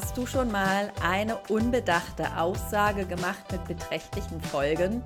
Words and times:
Hast 0.00 0.16
du 0.16 0.26
schon 0.26 0.52
mal 0.52 0.92
eine 1.02 1.36
unbedachte 1.48 2.24
Aussage 2.36 3.04
gemacht 3.04 3.50
mit 3.50 3.64
beträchtlichen 3.64 4.40
Folgen? 4.40 5.02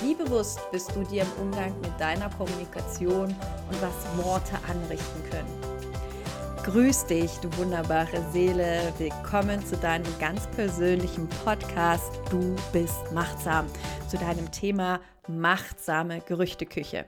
Wie 0.00 0.14
bewusst 0.14 0.60
bist 0.70 0.94
du 0.94 1.02
dir 1.02 1.22
im 1.22 1.42
Umgang 1.42 1.74
mit 1.80 1.90
deiner 1.98 2.30
Kommunikation 2.30 3.30
und 3.30 3.82
was 3.82 4.24
Worte 4.24 4.56
anrichten 4.70 5.28
können? 5.28 6.62
Grüß 6.62 7.06
dich, 7.06 7.32
du 7.38 7.52
wunderbare 7.56 8.24
Seele. 8.30 8.92
Willkommen 8.98 9.66
zu 9.66 9.76
deinem 9.76 10.06
ganz 10.20 10.46
persönlichen 10.52 11.28
Podcast 11.44 12.12
Du 12.30 12.54
bist 12.72 13.10
machtsam, 13.12 13.66
zu 14.06 14.18
deinem 14.18 14.52
Thema 14.52 15.00
machtsame 15.26 16.20
Gerüchteküche. 16.20 17.06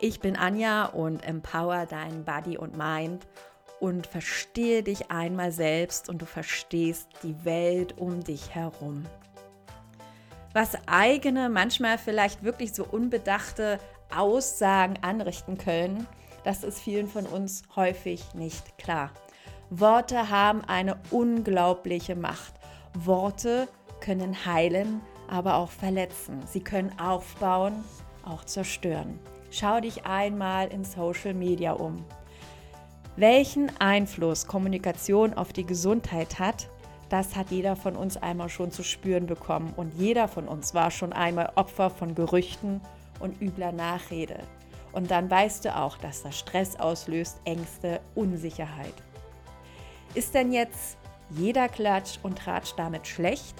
Ich 0.00 0.18
bin 0.18 0.34
Anja 0.34 0.86
und 0.86 1.24
empower 1.24 1.86
dein 1.86 2.24
Body 2.24 2.58
und 2.58 2.76
Mind 2.76 3.24
und 3.80 4.06
verstehe 4.06 4.82
dich 4.82 5.10
einmal 5.10 5.52
selbst 5.52 6.08
und 6.08 6.22
du 6.22 6.26
verstehst 6.26 7.08
die 7.22 7.44
Welt 7.44 7.98
um 7.98 8.22
dich 8.22 8.54
herum. 8.54 9.04
Was 10.52 10.76
eigene, 10.86 11.50
manchmal 11.50 11.98
vielleicht 11.98 12.42
wirklich 12.42 12.72
so 12.72 12.84
unbedachte 12.84 13.78
Aussagen 14.14 14.94
anrichten 15.02 15.58
können, 15.58 16.06
das 16.44 16.64
ist 16.64 16.78
vielen 16.78 17.08
von 17.08 17.26
uns 17.26 17.64
häufig 17.74 18.34
nicht 18.34 18.78
klar. 18.78 19.10
Worte 19.68 20.30
haben 20.30 20.62
eine 20.64 20.96
unglaubliche 21.10 22.14
Macht. 22.14 22.54
Worte 22.94 23.68
können 24.00 24.46
heilen, 24.46 25.00
aber 25.28 25.56
auch 25.56 25.70
verletzen. 25.70 26.40
Sie 26.46 26.60
können 26.60 26.96
aufbauen, 26.98 27.84
auch 28.24 28.44
zerstören. 28.44 29.18
Schau 29.50 29.80
dich 29.80 30.06
einmal 30.06 30.68
in 30.68 30.84
Social 30.84 31.34
Media 31.34 31.72
um. 31.72 32.04
Welchen 33.18 33.72
Einfluss 33.80 34.46
Kommunikation 34.46 35.32
auf 35.32 35.54
die 35.54 35.64
Gesundheit 35.64 36.38
hat, 36.38 36.68
das 37.08 37.34
hat 37.34 37.50
jeder 37.50 37.74
von 37.74 37.96
uns 37.96 38.18
einmal 38.18 38.50
schon 38.50 38.70
zu 38.70 38.82
spüren 38.82 39.26
bekommen 39.26 39.72
und 39.74 39.94
jeder 39.94 40.28
von 40.28 40.46
uns 40.46 40.74
war 40.74 40.90
schon 40.90 41.14
einmal 41.14 41.50
Opfer 41.54 41.88
von 41.88 42.14
Gerüchten 42.14 42.82
und 43.18 43.40
übler 43.40 43.72
Nachrede. 43.72 44.40
Und 44.92 45.10
dann 45.10 45.30
weißt 45.30 45.64
du 45.64 45.74
auch, 45.74 45.96
dass 45.96 46.24
das 46.24 46.38
Stress 46.38 46.78
auslöst, 46.78 47.40
Ängste, 47.46 48.00
Unsicherheit. 48.14 48.94
Ist 50.12 50.34
denn 50.34 50.52
jetzt 50.52 50.98
jeder 51.30 51.68
Klatsch 51.68 52.18
und 52.22 52.38
Tratsch 52.38 52.74
damit 52.76 53.06
schlecht? 53.06 53.54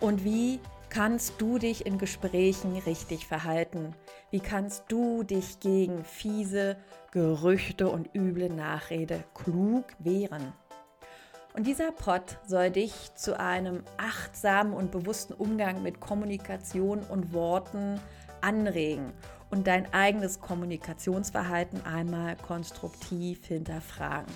Und 0.00 0.24
wie 0.24 0.58
kannst 0.92 1.40
du 1.40 1.56
dich 1.56 1.86
in 1.86 1.96
Gesprächen 1.96 2.76
richtig 2.76 3.26
verhalten? 3.26 3.94
Wie 4.30 4.40
kannst 4.40 4.84
du 4.88 5.22
dich 5.22 5.58
gegen 5.58 6.04
fiese 6.04 6.76
Gerüchte 7.12 7.88
und 7.88 8.14
üble 8.14 8.50
Nachrede 8.50 9.24
klug 9.32 9.86
wehren? 10.00 10.52
Und 11.54 11.66
dieser 11.66 11.92
Pott 11.92 12.36
soll 12.46 12.70
dich 12.70 12.92
zu 13.14 13.40
einem 13.40 13.84
achtsamen 13.96 14.74
und 14.74 14.90
bewussten 14.90 15.32
Umgang 15.32 15.82
mit 15.82 15.98
Kommunikation 15.98 16.98
und 17.00 17.32
Worten 17.32 17.98
anregen 18.42 19.14
und 19.50 19.66
dein 19.66 19.90
eigenes 19.94 20.40
Kommunikationsverhalten 20.40 21.86
einmal 21.86 22.36
konstruktiv 22.36 23.46
hinterfragen. 23.46 24.30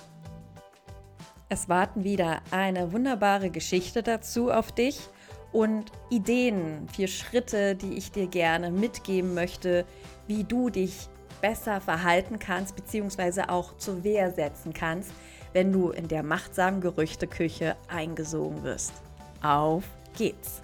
Es 1.49 1.69
warten 1.69 2.03
wieder 2.03 2.41
eine 2.49 2.93
wunderbare 2.93 3.51
Geschichte 3.51 4.01
dazu 4.01 4.51
auf 4.51 4.71
dich 4.71 5.07
und 5.51 5.91
Ideen, 6.09 6.87
vier 6.89 7.07
Schritte, 7.07 7.75
die 7.75 7.93
ich 7.93 8.11
dir 8.11 8.27
gerne 8.27 8.71
mitgeben 8.71 9.33
möchte, 9.33 9.85
wie 10.27 10.43
du 10.43 10.69
dich 10.69 11.09
besser 11.41 11.81
verhalten 11.81 12.39
kannst, 12.39 12.75
beziehungsweise 12.75 13.49
auch 13.49 13.77
zur 13.77 14.03
Wehr 14.03 14.31
setzen 14.31 14.73
kannst, 14.73 15.11
wenn 15.53 15.71
du 15.71 15.89
in 15.89 16.07
der 16.07 16.23
machtsamen 16.23 16.81
Gerüchteküche 16.81 17.75
eingesogen 17.87 18.63
wirst. 18.63 18.93
Auf 19.41 19.83
geht's! 20.17 20.61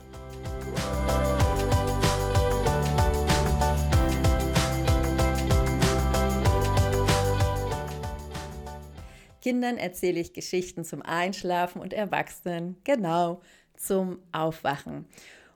Kindern 9.42 9.76
erzähle 9.78 10.22
ich 10.22 10.32
Geschichten 10.32 10.86
zum 10.86 11.02
Einschlafen 11.02 11.82
und 11.82 11.92
Erwachsenen, 11.92 12.78
genau, 12.86 13.42
zum 13.86 14.20
Aufwachen. 14.32 15.06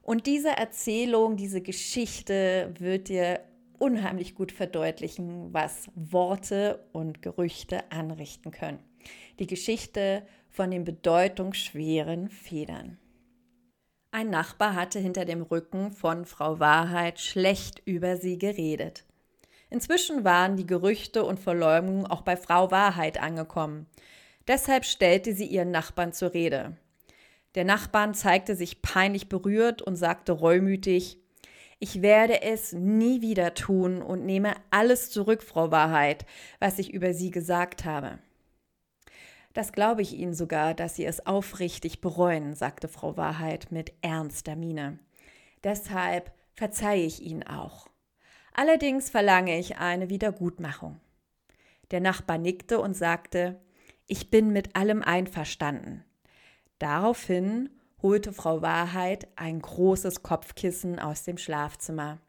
Und 0.01 0.25
diese 0.25 0.49
Erzählung, 0.49 1.35
diese 1.35 1.61
Geschichte 1.61 2.73
wird 2.79 3.09
dir 3.09 3.41
unheimlich 3.77 4.35
gut 4.35 4.51
verdeutlichen, 4.51 5.53
was 5.53 5.89
Worte 5.95 6.85
und 6.93 7.21
Gerüchte 7.21 7.91
anrichten 7.91 8.51
können. 8.51 8.79
Die 9.39 9.47
Geschichte 9.47 10.25
von 10.49 10.71
den 10.71 10.83
bedeutungsschweren 10.83 12.29
Federn. 12.29 12.97
Ein 14.11 14.29
Nachbar 14.29 14.73
hatte 14.73 14.99
hinter 14.99 15.25
dem 15.25 15.41
Rücken 15.41 15.91
von 15.91 16.25
Frau 16.25 16.59
Wahrheit 16.59 17.19
schlecht 17.19 17.81
über 17.85 18.17
sie 18.17 18.37
geredet. 18.37 19.03
Inzwischen 19.69 20.23
waren 20.23 20.55
die 20.55 20.65
Gerüchte 20.65 21.23
und 21.23 21.39
Verleumdungen 21.39 22.07
auch 22.07 22.21
bei 22.21 22.37
Frau 22.37 22.71
Wahrheit 22.71 23.21
angekommen. 23.21 23.85
Deshalb 24.47 24.85
stellte 24.85 25.33
sie 25.33 25.45
ihren 25.45 25.71
Nachbarn 25.71 26.13
zur 26.13 26.33
Rede. 26.33 26.77
Der 27.57 27.65
Nachbarn 27.65 28.13
zeigte 28.13 28.55
sich 28.55 28.83
peinlich 28.83 29.29
berührt 29.29 29.81
und 29.81 29.95
sagte 29.95 30.31
reumütig, 30.31 31.17
ich 31.79 32.03
werde 32.03 32.43
es 32.43 32.71
nie 32.71 33.21
wieder 33.23 33.55
tun 33.55 34.03
und 34.03 34.27
nehme 34.27 34.53
alles 34.69 35.09
zurück, 35.09 35.41
Frau 35.41 35.71
Wahrheit, 35.71 36.27
was 36.59 36.77
ich 36.77 36.93
über 36.93 37.15
Sie 37.15 37.31
gesagt 37.31 37.83
habe. 37.83 38.19
Das 39.53 39.71
glaube 39.71 40.03
ich 40.03 40.13
Ihnen 40.13 40.35
sogar, 40.35 40.75
dass 40.75 40.97
Sie 40.97 41.05
es 41.05 41.25
aufrichtig 41.25 41.99
bereuen, 41.99 42.53
sagte 42.53 42.87
Frau 42.87 43.17
Wahrheit 43.17 43.71
mit 43.71 43.91
ernster 44.03 44.55
Miene. 44.55 44.99
Deshalb 45.63 46.31
verzeihe 46.53 47.07
ich 47.07 47.23
Ihnen 47.23 47.41
auch. 47.41 47.87
Allerdings 48.53 49.09
verlange 49.09 49.57
ich 49.57 49.77
eine 49.79 50.11
Wiedergutmachung. 50.11 51.01
Der 51.89 52.01
Nachbar 52.01 52.37
nickte 52.37 52.79
und 52.79 52.95
sagte, 52.95 53.59
ich 54.05 54.29
bin 54.29 54.53
mit 54.53 54.75
allem 54.75 55.01
einverstanden. 55.01 56.03
Daraufhin 56.79 57.69
holte 58.01 58.33
Frau 58.33 58.61
Wahrheit 58.61 59.27
ein 59.35 59.59
großes 59.59 60.23
Kopfkissen 60.23 60.99
aus 60.99 61.23
dem 61.23 61.37
Schlafzimmer. 61.37 62.19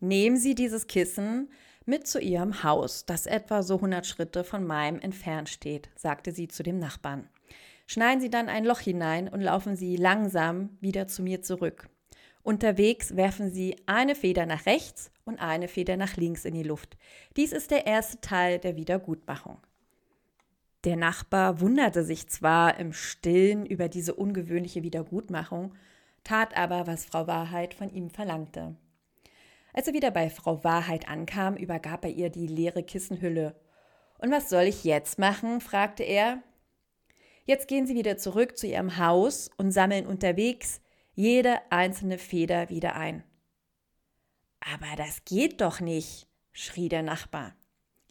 Nehmen 0.00 0.36
Sie 0.36 0.54
dieses 0.54 0.86
Kissen 0.86 1.50
mit 1.86 2.06
zu 2.06 2.20
Ihrem 2.20 2.62
Haus, 2.62 3.06
das 3.06 3.26
etwa 3.26 3.62
so 3.62 3.76
100 3.76 4.06
Schritte 4.06 4.44
von 4.44 4.66
meinem 4.66 5.00
entfernt 5.00 5.48
steht, 5.48 5.88
sagte 5.96 6.32
sie 6.32 6.48
zu 6.48 6.62
dem 6.62 6.78
Nachbarn. 6.78 7.28
Schneiden 7.86 8.20
Sie 8.20 8.30
dann 8.30 8.48
ein 8.48 8.64
Loch 8.64 8.80
hinein 8.80 9.28
und 9.28 9.40
laufen 9.40 9.76
Sie 9.76 9.96
langsam 9.96 10.76
wieder 10.80 11.06
zu 11.06 11.22
mir 11.22 11.42
zurück. 11.42 11.88
Unterwegs 12.42 13.16
werfen 13.16 13.50
Sie 13.50 13.76
eine 13.86 14.14
Feder 14.14 14.46
nach 14.46 14.66
rechts 14.66 15.10
und 15.24 15.38
eine 15.38 15.68
Feder 15.68 15.96
nach 15.96 16.16
links 16.16 16.44
in 16.44 16.54
die 16.54 16.62
Luft. 16.62 16.96
Dies 17.36 17.52
ist 17.52 17.70
der 17.70 17.86
erste 17.86 18.20
Teil 18.20 18.58
der 18.58 18.76
Wiedergutmachung. 18.76 19.58
Der 20.84 20.96
Nachbar 20.96 21.60
wunderte 21.60 22.04
sich 22.04 22.28
zwar 22.28 22.78
im 22.78 22.92
stillen 22.92 23.64
über 23.64 23.88
diese 23.88 24.14
ungewöhnliche 24.14 24.82
Wiedergutmachung, 24.82 25.74
tat 26.24 26.56
aber, 26.56 26.86
was 26.86 27.06
Frau 27.06 27.26
Wahrheit 27.26 27.72
von 27.72 27.90
ihm 27.90 28.10
verlangte. 28.10 28.76
Als 29.72 29.88
er 29.88 29.94
wieder 29.94 30.10
bei 30.10 30.28
Frau 30.28 30.62
Wahrheit 30.62 31.08
ankam, 31.08 31.56
übergab 31.56 32.04
er 32.04 32.10
ihr 32.10 32.28
die 32.28 32.46
leere 32.46 32.82
Kissenhülle. 32.82 33.58
Und 34.18 34.30
was 34.30 34.50
soll 34.50 34.64
ich 34.64 34.84
jetzt 34.84 35.18
machen? 35.18 35.60
fragte 35.60 36.02
er. 36.02 36.42
Jetzt 37.46 37.66
gehen 37.66 37.86
Sie 37.86 37.94
wieder 37.94 38.16
zurück 38.18 38.56
zu 38.56 38.66
Ihrem 38.66 38.98
Haus 38.98 39.50
und 39.56 39.72
sammeln 39.72 40.06
unterwegs 40.06 40.80
jede 41.14 41.60
einzelne 41.70 42.18
Feder 42.18 42.68
wieder 42.68 42.94
ein. 42.94 43.24
Aber 44.60 44.96
das 44.96 45.24
geht 45.24 45.60
doch 45.60 45.80
nicht, 45.80 46.26
schrie 46.52 46.88
der 46.88 47.02
Nachbar. 47.02 47.54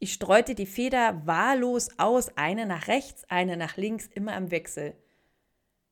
Ich 0.03 0.11
streute 0.11 0.53
die 0.53 0.65
Feder 0.65 1.25
wahllos 1.25 1.91
aus, 1.97 2.35
eine 2.35 2.65
nach 2.65 2.89
rechts, 2.89 3.23
eine 3.29 3.55
nach 3.55 3.77
links, 3.77 4.09
immer 4.13 4.35
im 4.35 4.51
Wechsel. 4.51 4.97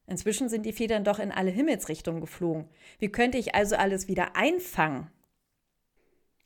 Inzwischen 0.06 0.50
sind 0.50 0.66
die 0.66 0.74
Federn 0.74 1.06
doch 1.06 1.18
in 1.18 1.32
alle 1.32 1.50
Himmelsrichtungen 1.50 2.20
geflogen. 2.20 2.66
Wie 3.00 3.08
könnte 3.08 3.38
ich 3.38 3.56
also 3.56 3.78
alles 3.78 4.10
wieder 4.10 4.36
einfangen? 4.36 5.10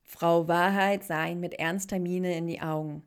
Frau 0.03 0.47
Wahrheit 0.47 1.05
sah 1.05 1.25
ihn 1.25 1.39
mit 1.39 1.55
ernster 1.55 1.97
Miene 1.97 2.37
in 2.37 2.45
die 2.45 2.61
Augen. 2.61 3.01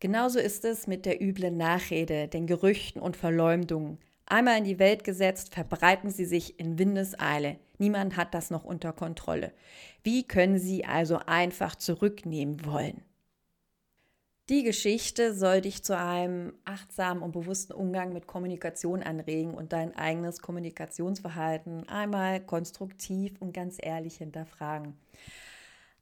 Genauso 0.00 0.40
ist 0.40 0.64
es 0.64 0.88
mit 0.88 1.06
der 1.06 1.22
üblen 1.22 1.56
Nachrede, 1.56 2.26
den 2.26 2.48
Gerüchten 2.48 3.00
und 3.00 3.16
Verleumdungen. 3.16 3.98
Einmal 4.26 4.58
in 4.58 4.64
die 4.64 4.80
Welt 4.80 5.04
gesetzt, 5.04 5.54
verbreiten 5.54 6.10
sie 6.10 6.24
sich 6.24 6.58
in 6.58 6.76
Windeseile. 6.76 7.60
Niemand 7.78 8.16
hat 8.16 8.34
das 8.34 8.50
noch 8.50 8.64
unter 8.64 8.92
Kontrolle. 8.92 9.52
Wie 10.02 10.26
können 10.26 10.58
sie 10.58 10.84
also 10.84 11.20
einfach 11.24 11.76
zurücknehmen 11.76 12.64
wollen? 12.64 13.04
Die 14.52 14.64
Geschichte 14.64 15.32
soll 15.32 15.62
dich 15.62 15.82
zu 15.82 15.96
einem 15.96 16.52
achtsamen 16.66 17.22
und 17.22 17.32
bewussten 17.32 17.72
Umgang 17.72 18.12
mit 18.12 18.26
Kommunikation 18.26 19.02
anregen 19.02 19.54
und 19.54 19.72
dein 19.72 19.96
eigenes 19.96 20.42
Kommunikationsverhalten 20.42 21.88
einmal 21.88 22.38
konstruktiv 22.38 23.32
und 23.40 23.54
ganz 23.54 23.78
ehrlich 23.80 24.16
hinterfragen. 24.16 24.92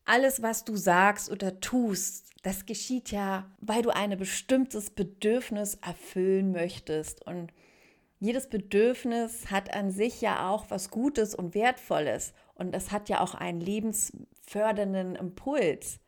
Alles, 0.04 0.42
was 0.42 0.64
du 0.64 0.74
sagst 0.74 1.30
oder 1.30 1.60
tust, 1.60 2.28
das 2.42 2.66
geschieht 2.66 3.12
ja, 3.12 3.48
weil 3.60 3.82
du 3.82 3.90
ein 3.90 4.18
bestimmtes 4.18 4.90
Bedürfnis 4.90 5.76
erfüllen 5.76 6.50
möchtest. 6.50 7.24
Und 7.24 7.52
jedes 8.18 8.48
Bedürfnis 8.48 9.52
hat 9.52 9.72
an 9.72 9.92
sich 9.92 10.20
ja 10.20 10.50
auch 10.50 10.70
was 10.70 10.90
Gutes 10.90 11.36
und 11.36 11.54
Wertvolles. 11.54 12.32
Und 12.54 12.74
es 12.74 12.90
hat 12.90 13.08
ja 13.08 13.20
auch 13.20 13.36
einen 13.36 13.60
lebensfördernden 13.60 15.14
Impuls. 15.14 16.00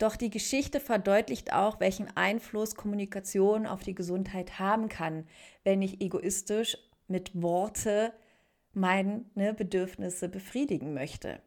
Doch 0.00 0.16
die 0.16 0.30
Geschichte 0.30 0.80
verdeutlicht 0.80 1.52
auch, 1.52 1.78
welchen 1.78 2.16
Einfluss 2.16 2.74
Kommunikation 2.74 3.66
auf 3.66 3.82
die 3.82 3.94
Gesundheit 3.94 4.58
haben 4.58 4.88
kann, 4.88 5.26
wenn 5.62 5.82
ich 5.82 6.00
egoistisch 6.00 6.78
mit 7.06 7.30
Worte 7.42 8.14
meine 8.72 9.52
Bedürfnisse 9.54 10.30
befriedigen 10.30 10.94
möchte. 10.94 11.42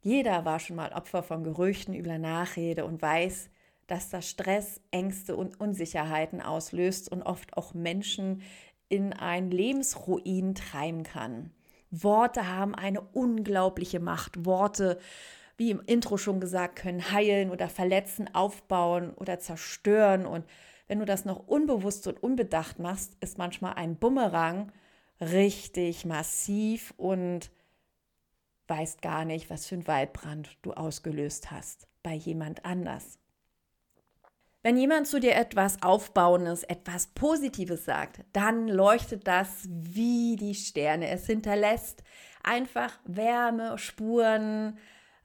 Jeder 0.00 0.44
war 0.44 0.58
schon 0.58 0.74
mal 0.74 0.92
Opfer 0.92 1.22
von 1.22 1.44
Gerüchten 1.44 1.94
über 1.94 2.18
Nachrede 2.18 2.84
und 2.84 3.00
weiß, 3.00 3.48
dass 3.86 4.10
das 4.10 4.28
Stress, 4.28 4.80
Ängste 4.90 5.36
und 5.36 5.60
Unsicherheiten 5.60 6.42
auslöst 6.42 7.12
und 7.12 7.22
oft 7.22 7.56
auch 7.56 7.74
Menschen 7.74 8.42
in 8.88 9.12
ein 9.12 9.52
Lebensruin 9.52 10.56
treiben 10.56 11.04
kann. 11.04 11.52
Worte 11.92 12.48
haben 12.48 12.74
eine 12.74 13.02
unglaubliche 13.02 14.00
Macht. 14.00 14.44
Worte 14.44 14.98
wie 15.58 15.70
im 15.70 15.82
Intro 15.84 16.16
schon 16.16 16.40
gesagt, 16.40 16.76
können 16.76 17.12
heilen 17.12 17.50
oder 17.50 17.68
verletzen, 17.68 18.32
aufbauen 18.34 19.12
oder 19.14 19.40
zerstören. 19.40 20.24
Und 20.24 20.46
wenn 20.86 21.00
du 21.00 21.04
das 21.04 21.24
noch 21.24 21.46
unbewusst 21.46 22.06
und 22.06 22.22
unbedacht 22.22 22.78
machst, 22.78 23.16
ist 23.20 23.36
manchmal 23.36 23.74
ein 23.74 23.96
Bumerang 23.96 24.72
richtig 25.20 26.06
massiv 26.06 26.94
und 26.96 27.50
weißt 28.68 29.02
gar 29.02 29.24
nicht, 29.24 29.50
was 29.50 29.66
für 29.66 29.74
ein 29.74 29.86
Waldbrand 29.88 30.56
du 30.62 30.72
ausgelöst 30.72 31.50
hast 31.50 31.88
bei 32.04 32.14
jemand 32.14 32.64
anders. 32.64 33.18
Wenn 34.62 34.76
jemand 34.76 35.06
zu 35.06 35.18
dir 35.18 35.34
etwas 35.34 35.82
Aufbauendes, 35.82 36.62
etwas 36.62 37.08
Positives 37.08 37.84
sagt, 37.84 38.24
dann 38.32 38.68
leuchtet 38.68 39.26
das 39.26 39.66
wie 39.68 40.36
die 40.36 40.54
Sterne. 40.54 41.08
Es 41.08 41.26
hinterlässt 41.26 42.02
einfach 42.42 42.98
Wärme, 43.04 43.78
Spuren, 43.78 44.78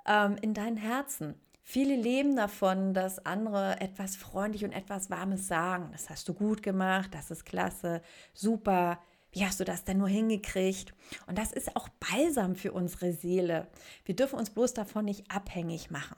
ähm, 0.08 0.38
in 0.42 0.54
dein 0.54 0.78
Herzen. 0.78 1.36
Viele 1.62 1.96
leben 1.96 2.36
davon, 2.36 2.94
dass 2.94 3.26
andere 3.26 3.80
etwas 3.80 4.18
freundlich 4.18 4.66
und 4.66 4.74
etwas 4.74 5.10
Warmes 5.10 5.48
sagen. 5.48 5.90
Das 5.94 6.10
hast 6.10 6.28
du 6.28 6.34
gut 6.34 6.62
gemacht, 6.62 7.14
das 7.14 7.32
ist 7.32 7.46
klasse, 7.46 8.02
super. 8.34 9.00
Wie 9.32 9.46
hast 9.46 9.60
du 9.60 9.64
das 9.64 9.84
denn 9.84 9.98
nur 9.98 10.10
hingekriegt? 10.10 10.94
Und 11.26 11.38
das 11.38 11.52
ist 11.52 11.76
auch 11.76 11.88
Balsam 11.90 12.56
für 12.56 12.72
unsere 12.72 13.14
Seele. 13.14 13.68
Wir 14.06 14.16
dürfen 14.16 14.38
uns 14.38 14.52
bloß 14.52 14.74
davon 14.74 15.06
nicht 15.06 15.32
abhängig 15.32 15.90
machen. 15.90 16.18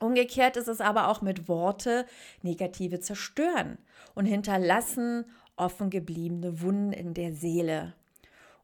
Umgekehrt 0.00 0.56
ist 0.56 0.68
es 0.68 0.80
aber 0.80 1.08
auch 1.08 1.22
mit 1.22 1.48
Worte 1.48 2.06
negative 2.42 3.00
zerstören 3.00 3.78
und 4.14 4.26
hinterlassen 4.26 5.26
offen 5.56 5.90
gebliebene 5.90 6.60
Wunden 6.60 6.92
in 6.92 7.14
der 7.14 7.34
Seele 7.34 7.94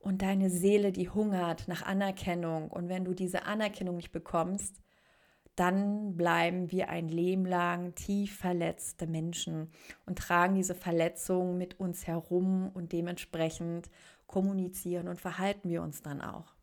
und 0.04 0.20
deine 0.20 0.50
Seele, 0.50 0.92
die 0.92 1.08
hungert 1.08 1.66
nach 1.66 1.82
Anerkennung. 1.82 2.70
Und 2.70 2.88
wenn 2.88 3.04
du 3.04 3.14
diese 3.14 3.46
Anerkennung 3.46 3.96
nicht 3.96 4.12
bekommst, 4.12 4.82
dann 5.56 6.16
bleiben 6.16 6.70
wir 6.70 6.90
ein 6.90 7.08
Leben 7.08 7.46
lang 7.46 7.94
tief 7.94 8.36
verletzte 8.36 9.06
Menschen 9.06 9.70
und 10.04 10.18
tragen 10.18 10.56
diese 10.56 10.74
Verletzungen 10.74 11.56
mit 11.56 11.80
uns 11.80 12.06
herum 12.06 12.70
und 12.74 12.92
dementsprechend 12.92 13.88
kommunizieren 14.26 15.08
und 15.08 15.20
verhalten 15.20 15.70
wir 15.70 15.80
uns 15.80 16.02
dann 16.02 16.20
auch. 16.20 16.54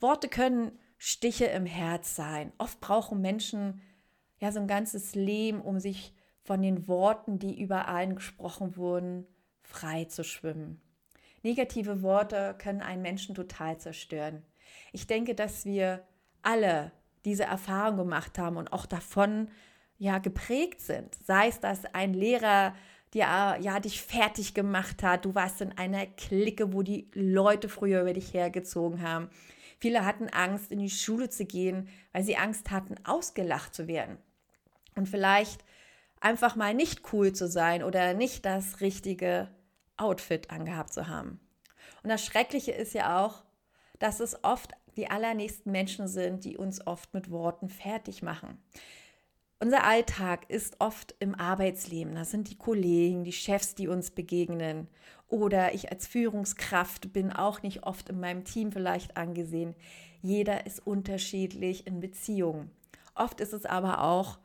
Worte 0.00 0.28
können 0.28 0.72
Stiche 0.96 1.46
im 1.46 1.66
Herz 1.66 2.14
sein. 2.14 2.52
Oft 2.58 2.80
brauchen 2.80 3.20
Menschen 3.20 3.82
ja 4.38 4.50
so 4.50 4.60
ein 4.60 4.68
ganzes 4.68 5.14
Leben, 5.14 5.60
um 5.60 5.78
sich 5.78 6.14
von 6.42 6.62
den 6.62 6.88
Worten, 6.88 7.38
die 7.38 7.60
über 7.60 7.88
allen 7.88 8.14
gesprochen 8.14 8.76
wurden, 8.76 9.26
frei 9.62 10.04
zu 10.04 10.24
schwimmen. 10.24 10.80
Negative 11.44 12.02
Worte 12.02 12.56
können 12.58 12.80
einen 12.80 13.02
Menschen 13.02 13.34
total 13.34 13.78
zerstören. 13.78 14.42
Ich 14.92 15.06
denke, 15.06 15.34
dass 15.34 15.66
wir 15.66 16.02
alle 16.42 16.90
diese 17.24 17.44
Erfahrung 17.44 17.98
gemacht 17.98 18.38
haben 18.38 18.56
und 18.56 18.72
auch 18.72 18.86
davon 18.86 19.48
ja 19.98 20.18
geprägt 20.18 20.80
sind. 20.80 21.14
Sei 21.24 21.48
es, 21.48 21.60
dass 21.60 21.84
ein 21.84 22.14
Lehrer 22.14 22.74
dir 23.12 23.58
ja 23.60 23.78
dich 23.78 24.02
fertig 24.02 24.54
gemacht 24.54 25.02
hat, 25.02 25.24
du 25.24 25.34
warst 25.34 25.60
in 25.60 25.76
einer 25.78 26.06
Clique, 26.06 26.72
wo 26.72 26.82
die 26.82 27.10
Leute 27.12 27.68
früher 27.68 28.00
über 28.00 28.12
dich 28.12 28.34
hergezogen 28.34 29.02
haben. 29.02 29.28
Viele 29.78 30.04
hatten 30.04 30.28
Angst, 30.30 30.72
in 30.72 30.78
die 30.78 30.90
Schule 30.90 31.28
zu 31.28 31.44
gehen, 31.44 31.88
weil 32.12 32.24
sie 32.24 32.36
Angst 32.36 32.70
hatten, 32.70 32.94
ausgelacht 33.04 33.74
zu 33.74 33.86
werden. 33.86 34.18
Und 34.96 35.08
vielleicht 35.08 35.64
einfach 36.20 36.56
mal 36.56 36.74
nicht 36.74 37.12
cool 37.12 37.32
zu 37.32 37.48
sein 37.48 37.82
oder 37.82 38.14
nicht 38.14 38.46
das 38.46 38.80
richtige 38.80 39.48
Outfit 39.96 40.50
angehabt 40.50 40.92
zu 40.92 41.08
haben. 41.08 41.40
Und 42.02 42.10
das 42.10 42.24
Schreckliche 42.24 42.72
ist 42.72 42.94
ja 42.94 43.24
auch, 43.24 43.44
dass 43.98 44.20
es 44.20 44.42
oft 44.44 44.72
die 44.96 45.10
allernächsten 45.10 45.72
Menschen 45.72 46.08
sind, 46.08 46.44
die 46.44 46.56
uns 46.56 46.86
oft 46.86 47.14
mit 47.14 47.30
Worten 47.30 47.68
fertig 47.68 48.22
machen. 48.22 48.58
Unser 49.60 49.84
Alltag 49.84 50.50
ist 50.50 50.80
oft 50.80 51.14
im 51.20 51.34
Arbeitsleben. 51.34 52.14
Das 52.14 52.30
sind 52.30 52.50
die 52.50 52.58
Kollegen, 52.58 53.24
die 53.24 53.32
Chefs, 53.32 53.74
die 53.74 53.88
uns 53.88 54.10
begegnen. 54.10 54.88
Oder 55.28 55.74
ich 55.74 55.90
als 55.90 56.06
Führungskraft 56.06 57.12
bin 57.12 57.32
auch 57.32 57.62
nicht 57.62 57.84
oft 57.84 58.08
in 58.10 58.20
meinem 58.20 58.44
Team 58.44 58.72
vielleicht 58.72 59.16
angesehen. 59.16 59.74
Jeder 60.22 60.66
ist 60.66 60.86
unterschiedlich 60.86 61.86
in 61.86 62.00
Beziehungen. 62.00 62.70
Oft 63.14 63.40
ist 63.40 63.52
es 63.52 63.64
aber 63.64 64.02
auch, 64.02 64.38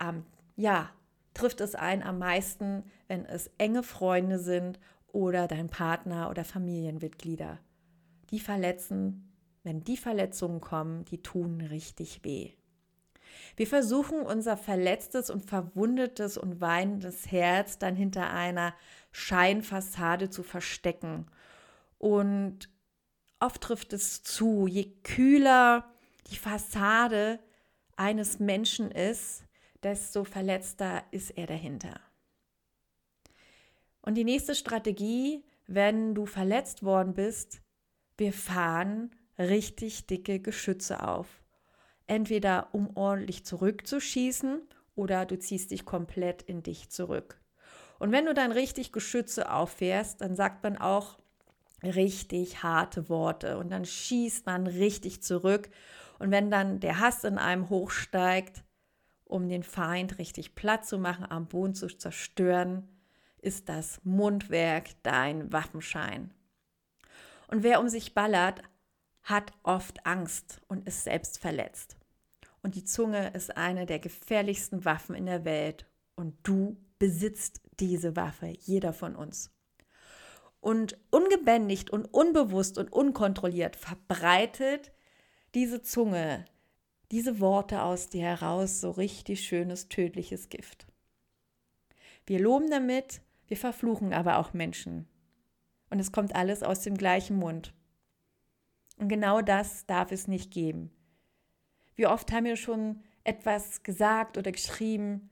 ähm, 0.00 0.24
ja, 0.56 0.90
trifft 1.36 1.60
es 1.60 1.74
einen 1.74 2.02
am 2.02 2.18
meisten, 2.18 2.84
wenn 3.08 3.24
es 3.26 3.50
enge 3.58 3.82
Freunde 3.82 4.38
sind 4.38 4.80
oder 5.12 5.46
dein 5.46 5.68
Partner 5.68 6.30
oder 6.30 6.44
Familienmitglieder. 6.44 7.58
Die 8.30 8.40
verletzen, 8.40 9.32
wenn 9.62 9.84
die 9.84 9.96
Verletzungen 9.96 10.60
kommen, 10.60 11.04
die 11.04 11.22
tun 11.22 11.60
richtig 11.60 12.24
weh. 12.24 12.52
Wir 13.56 13.66
versuchen 13.66 14.20
unser 14.20 14.56
verletztes 14.56 15.30
und 15.30 15.44
verwundetes 15.44 16.38
und 16.38 16.60
weinendes 16.60 17.30
Herz 17.30 17.78
dann 17.78 17.96
hinter 17.96 18.30
einer 18.30 18.74
Scheinfassade 19.12 20.30
zu 20.30 20.42
verstecken. 20.42 21.26
Und 21.98 22.70
oft 23.40 23.60
trifft 23.60 23.92
es 23.92 24.22
zu, 24.22 24.66
je 24.66 24.92
kühler 25.02 25.84
die 26.30 26.36
Fassade 26.36 27.38
eines 27.96 28.38
Menschen 28.38 28.90
ist, 28.90 29.44
desto 29.82 30.24
verletzter 30.24 31.04
ist 31.10 31.30
er 31.30 31.46
dahinter. 31.46 32.00
Und 34.02 34.14
die 34.14 34.24
nächste 34.24 34.54
Strategie, 34.54 35.44
wenn 35.66 36.14
du 36.14 36.26
verletzt 36.26 36.82
worden 36.82 37.14
bist, 37.14 37.60
wir 38.16 38.32
fahren 38.32 39.10
richtig 39.38 40.06
dicke 40.06 40.40
Geschütze 40.40 41.06
auf. 41.06 41.42
Entweder 42.06 42.68
um 42.72 42.96
ordentlich 42.96 43.44
zurückzuschießen 43.44 44.62
oder 44.94 45.26
du 45.26 45.38
ziehst 45.38 45.72
dich 45.72 45.84
komplett 45.84 46.42
in 46.42 46.62
dich 46.62 46.88
zurück. 46.90 47.40
Und 47.98 48.12
wenn 48.12 48.26
du 48.26 48.34
dann 48.34 48.52
richtig 48.52 48.92
Geschütze 48.92 49.50
auffährst, 49.50 50.20
dann 50.20 50.36
sagt 50.36 50.62
man 50.62 50.78
auch 50.78 51.18
richtig 51.82 52.62
harte 52.62 53.08
Worte 53.08 53.58
und 53.58 53.70
dann 53.70 53.84
schießt 53.84 54.46
man 54.46 54.66
richtig 54.66 55.22
zurück. 55.22 55.68
Und 56.18 56.30
wenn 56.30 56.50
dann 56.50 56.80
der 56.80 57.00
Hass 57.00 57.24
in 57.24 57.38
einem 57.38 57.68
hochsteigt, 57.68 58.62
um 59.26 59.48
den 59.48 59.62
Feind 59.62 60.18
richtig 60.18 60.54
platt 60.54 60.86
zu 60.86 60.98
machen, 60.98 61.26
am 61.28 61.46
Boden 61.46 61.74
zu 61.74 61.88
zerstören, 61.88 62.88
ist 63.38 63.68
das 63.68 64.00
Mundwerk 64.04 64.90
dein 65.02 65.52
Waffenschein. 65.52 66.32
Und 67.48 67.62
wer 67.62 67.80
um 67.80 67.88
sich 67.88 68.14
ballert, 68.14 68.62
hat 69.22 69.52
oft 69.62 70.06
Angst 70.06 70.60
und 70.68 70.86
ist 70.86 71.04
selbst 71.04 71.38
verletzt. 71.38 71.96
Und 72.62 72.74
die 72.74 72.84
Zunge 72.84 73.30
ist 73.30 73.56
eine 73.56 73.86
der 73.86 73.98
gefährlichsten 73.98 74.84
Waffen 74.84 75.14
in 75.14 75.26
der 75.26 75.44
Welt. 75.44 75.86
Und 76.16 76.34
du 76.42 76.76
besitzt 76.98 77.60
diese 77.78 78.16
Waffe, 78.16 78.46
jeder 78.46 78.92
von 78.92 79.14
uns. 79.14 79.52
Und 80.60 80.98
ungebändigt 81.10 81.90
und 81.90 82.06
unbewusst 82.06 82.78
und 82.78 82.92
unkontrolliert 82.92 83.76
verbreitet 83.76 84.92
diese 85.54 85.82
Zunge 85.82 86.44
diese 87.10 87.40
Worte 87.40 87.82
aus 87.82 88.08
dir 88.08 88.22
heraus 88.22 88.80
so 88.80 88.90
richtig 88.90 89.46
schönes, 89.46 89.88
tödliches 89.88 90.48
Gift. 90.48 90.86
Wir 92.26 92.40
loben 92.40 92.70
damit, 92.70 93.20
wir 93.46 93.56
verfluchen 93.56 94.12
aber 94.12 94.38
auch 94.38 94.52
Menschen. 94.52 95.06
Und 95.90 96.00
es 96.00 96.10
kommt 96.10 96.34
alles 96.34 96.62
aus 96.62 96.80
dem 96.80 96.96
gleichen 96.96 97.36
Mund. 97.36 97.72
Und 98.98 99.08
genau 99.08 99.40
das 99.40 99.86
darf 99.86 100.10
es 100.10 100.26
nicht 100.26 100.50
geben. 100.50 100.90
Wie 101.94 102.06
oft 102.06 102.32
haben 102.32 102.44
wir 102.44 102.56
schon 102.56 103.02
etwas 103.24 103.82
gesagt 103.82 104.36
oder 104.36 104.52
geschrieben, 104.52 105.30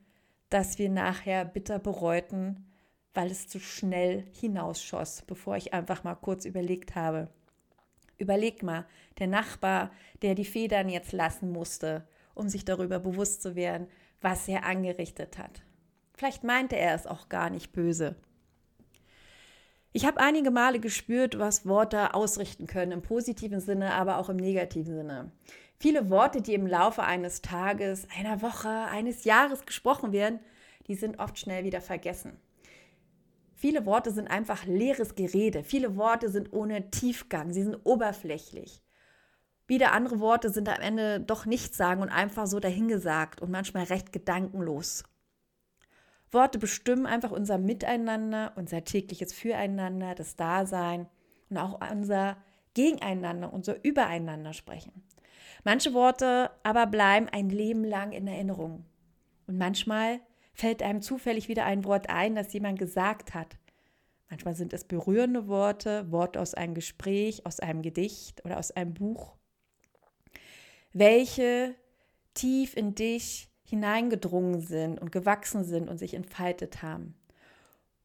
das 0.49 0.79
wir 0.79 0.89
nachher 0.89 1.43
bitter 1.43 1.79
bereuten, 1.79 2.65
weil 3.13 3.31
es 3.31 3.47
zu 3.47 3.59
schnell 3.59 4.25
hinausschoss, 4.33 5.23
bevor 5.25 5.57
ich 5.57 5.73
einfach 5.73 6.03
mal 6.03 6.15
kurz 6.15 6.45
überlegt 6.45 6.95
habe, 6.95 7.29
Überleg 8.17 8.63
mal, 8.63 8.85
der 9.19 9.27
Nachbar, 9.27 9.91
der 10.21 10.35
die 10.35 10.45
Federn 10.45 10.89
jetzt 10.89 11.11
lassen 11.11 11.51
musste, 11.51 12.07
um 12.33 12.49
sich 12.49 12.65
darüber 12.65 12.99
bewusst 12.99 13.41
zu 13.41 13.55
werden, 13.55 13.87
was 14.21 14.47
er 14.47 14.65
angerichtet 14.65 15.37
hat. 15.37 15.63
Vielleicht 16.13 16.43
meinte 16.43 16.77
er 16.77 16.95
es 16.95 17.07
auch 17.07 17.29
gar 17.29 17.49
nicht 17.49 17.73
böse. 17.73 18.15
Ich 19.91 20.05
habe 20.05 20.19
einige 20.19 20.51
Male 20.51 20.79
gespürt, 20.79 21.39
was 21.39 21.65
Worte 21.65 22.13
ausrichten 22.13 22.67
können, 22.67 22.91
im 22.91 23.01
positiven 23.01 23.61
Sinne, 23.61 23.93
aber 23.93 24.17
auch 24.17 24.27
im 24.27 24.35
negativen 24.35 24.93
Sinne. 24.93 25.31
Viele 25.77 26.09
Worte, 26.09 26.41
die 26.41 26.53
im 26.53 26.67
Laufe 26.67 27.03
eines 27.03 27.41
Tages, 27.41 28.07
einer 28.17 28.41
Woche, 28.41 28.69
eines 28.69 29.23
Jahres 29.23 29.65
gesprochen 29.65 30.11
werden, 30.11 30.39
die 30.87 30.95
sind 30.95 31.19
oft 31.19 31.37
schnell 31.37 31.63
wieder 31.63 31.81
vergessen. 31.81 32.39
Viele 33.55 33.85
Worte 33.85 34.11
sind 34.11 34.27
einfach 34.27 34.65
leeres 34.65 35.15
Gerede. 35.15 35.63
Viele 35.63 35.95
Worte 35.95 36.29
sind 36.29 36.51
ohne 36.51 36.91
Tiefgang. 36.91 37.53
Sie 37.53 37.63
sind 37.63 37.77
oberflächlich. 37.83 38.83
Wieder 39.65 39.93
andere 39.93 40.19
Worte 40.19 40.49
sind 40.49 40.69
am 40.69 40.81
Ende 40.81 41.21
doch 41.21 41.45
nichts 41.45 41.77
sagen 41.77 42.01
und 42.01 42.09
einfach 42.09 42.45
so 42.47 42.59
dahingesagt 42.59 43.41
und 43.41 43.49
manchmal 43.49 43.85
recht 43.85 44.11
gedankenlos. 44.11 45.03
Worte 46.31 46.59
bestimmen 46.59 47.05
einfach 47.05 47.31
unser 47.31 47.57
Miteinander, 47.57 48.51
unser 48.57 48.83
tägliches 48.83 49.33
Füreinander, 49.33 50.13
das 50.15 50.35
Dasein 50.35 51.07
und 51.49 51.57
auch 51.57 51.79
unser 51.91 52.37
Gegeneinander, 52.73 53.53
unser 53.53 53.83
Übereinander 53.83 54.53
sprechen. 54.53 55.03
Manche 55.63 55.93
Worte 55.93 56.51
aber 56.61 56.85
bleiben 56.87 57.27
ein 57.31 57.49
Leben 57.49 57.85
lang 57.85 58.11
in 58.11 58.27
Erinnerung. 58.27 58.85
Und 59.47 59.57
manchmal 59.57 60.19
fällt 60.55 60.81
einem 60.81 61.01
zufällig 61.01 61.47
wieder 61.49 61.65
ein 61.65 61.83
Wort 61.83 62.09
ein, 62.09 62.33
das 62.33 62.51
jemand 62.53 62.79
gesagt 62.79 63.33
hat. 63.33 63.57
Manchmal 64.29 64.55
sind 64.55 64.73
es 64.73 64.85
berührende 64.85 65.47
Worte, 65.47 66.11
Worte 66.11 66.41
aus 66.41 66.55
einem 66.55 66.73
Gespräch, 66.73 67.45
aus 67.45 67.59
einem 67.59 67.81
Gedicht 67.81 68.43
oder 68.43 68.57
aus 68.57 68.71
einem 68.71 68.93
Buch, 68.93 69.35
welche 70.93 71.75
tief 72.33 72.75
in 72.75 72.95
dich 72.95 73.49
hineingedrungen 73.63 74.61
sind 74.61 74.99
und 74.99 75.11
gewachsen 75.11 75.63
sind 75.63 75.89
und 75.89 75.97
sich 75.97 76.13
entfaltet 76.13 76.81
haben. 76.81 77.15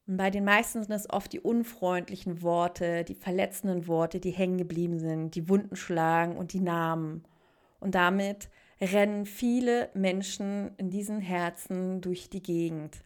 Und 0.06 0.16
bei 0.16 0.30
den 0.30 0.44
meisten 0.44 0.82
sind 0.82 0.92
es 0.92 1.08
oft 1.08 1.32
die 1.32 1.40
unfreundlichen 1.40 2.42
Worte, 2.42 3.04
die 3.04 3.14
verletzenden 3.14 3.86
Worte, 3.86 4.18
die 4.18 4.32
hängen 4.32 4.58
geblieben 4.58 4.98
sind, 4.98 5.36
die 5.36 5.48
Wunden 5.48 5.76
schlagen 5.76 6.36
und 6.36 6.52
die 6.52 6.60
Namen. 6.60 7.22
Und 7.78 7.94
damit 7.94 8.50
rennen 8.80 9.26
viele 9.26 9.90
Menschen 9.94 10.74
in 10.76 10.90
diesen 10.90 11.20
Herzen 11.20 12.00
durch 12.00 12.30
die 12.30 12.42
Gegend. 12.42 12.98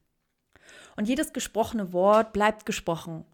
Und 0.97 1.09
jedes 1.09 1.33
gesprochene 1.33 1.93
Wort 1.93 2.33
bleibt 2.33 2.65
gesprochen, 2.67 3.25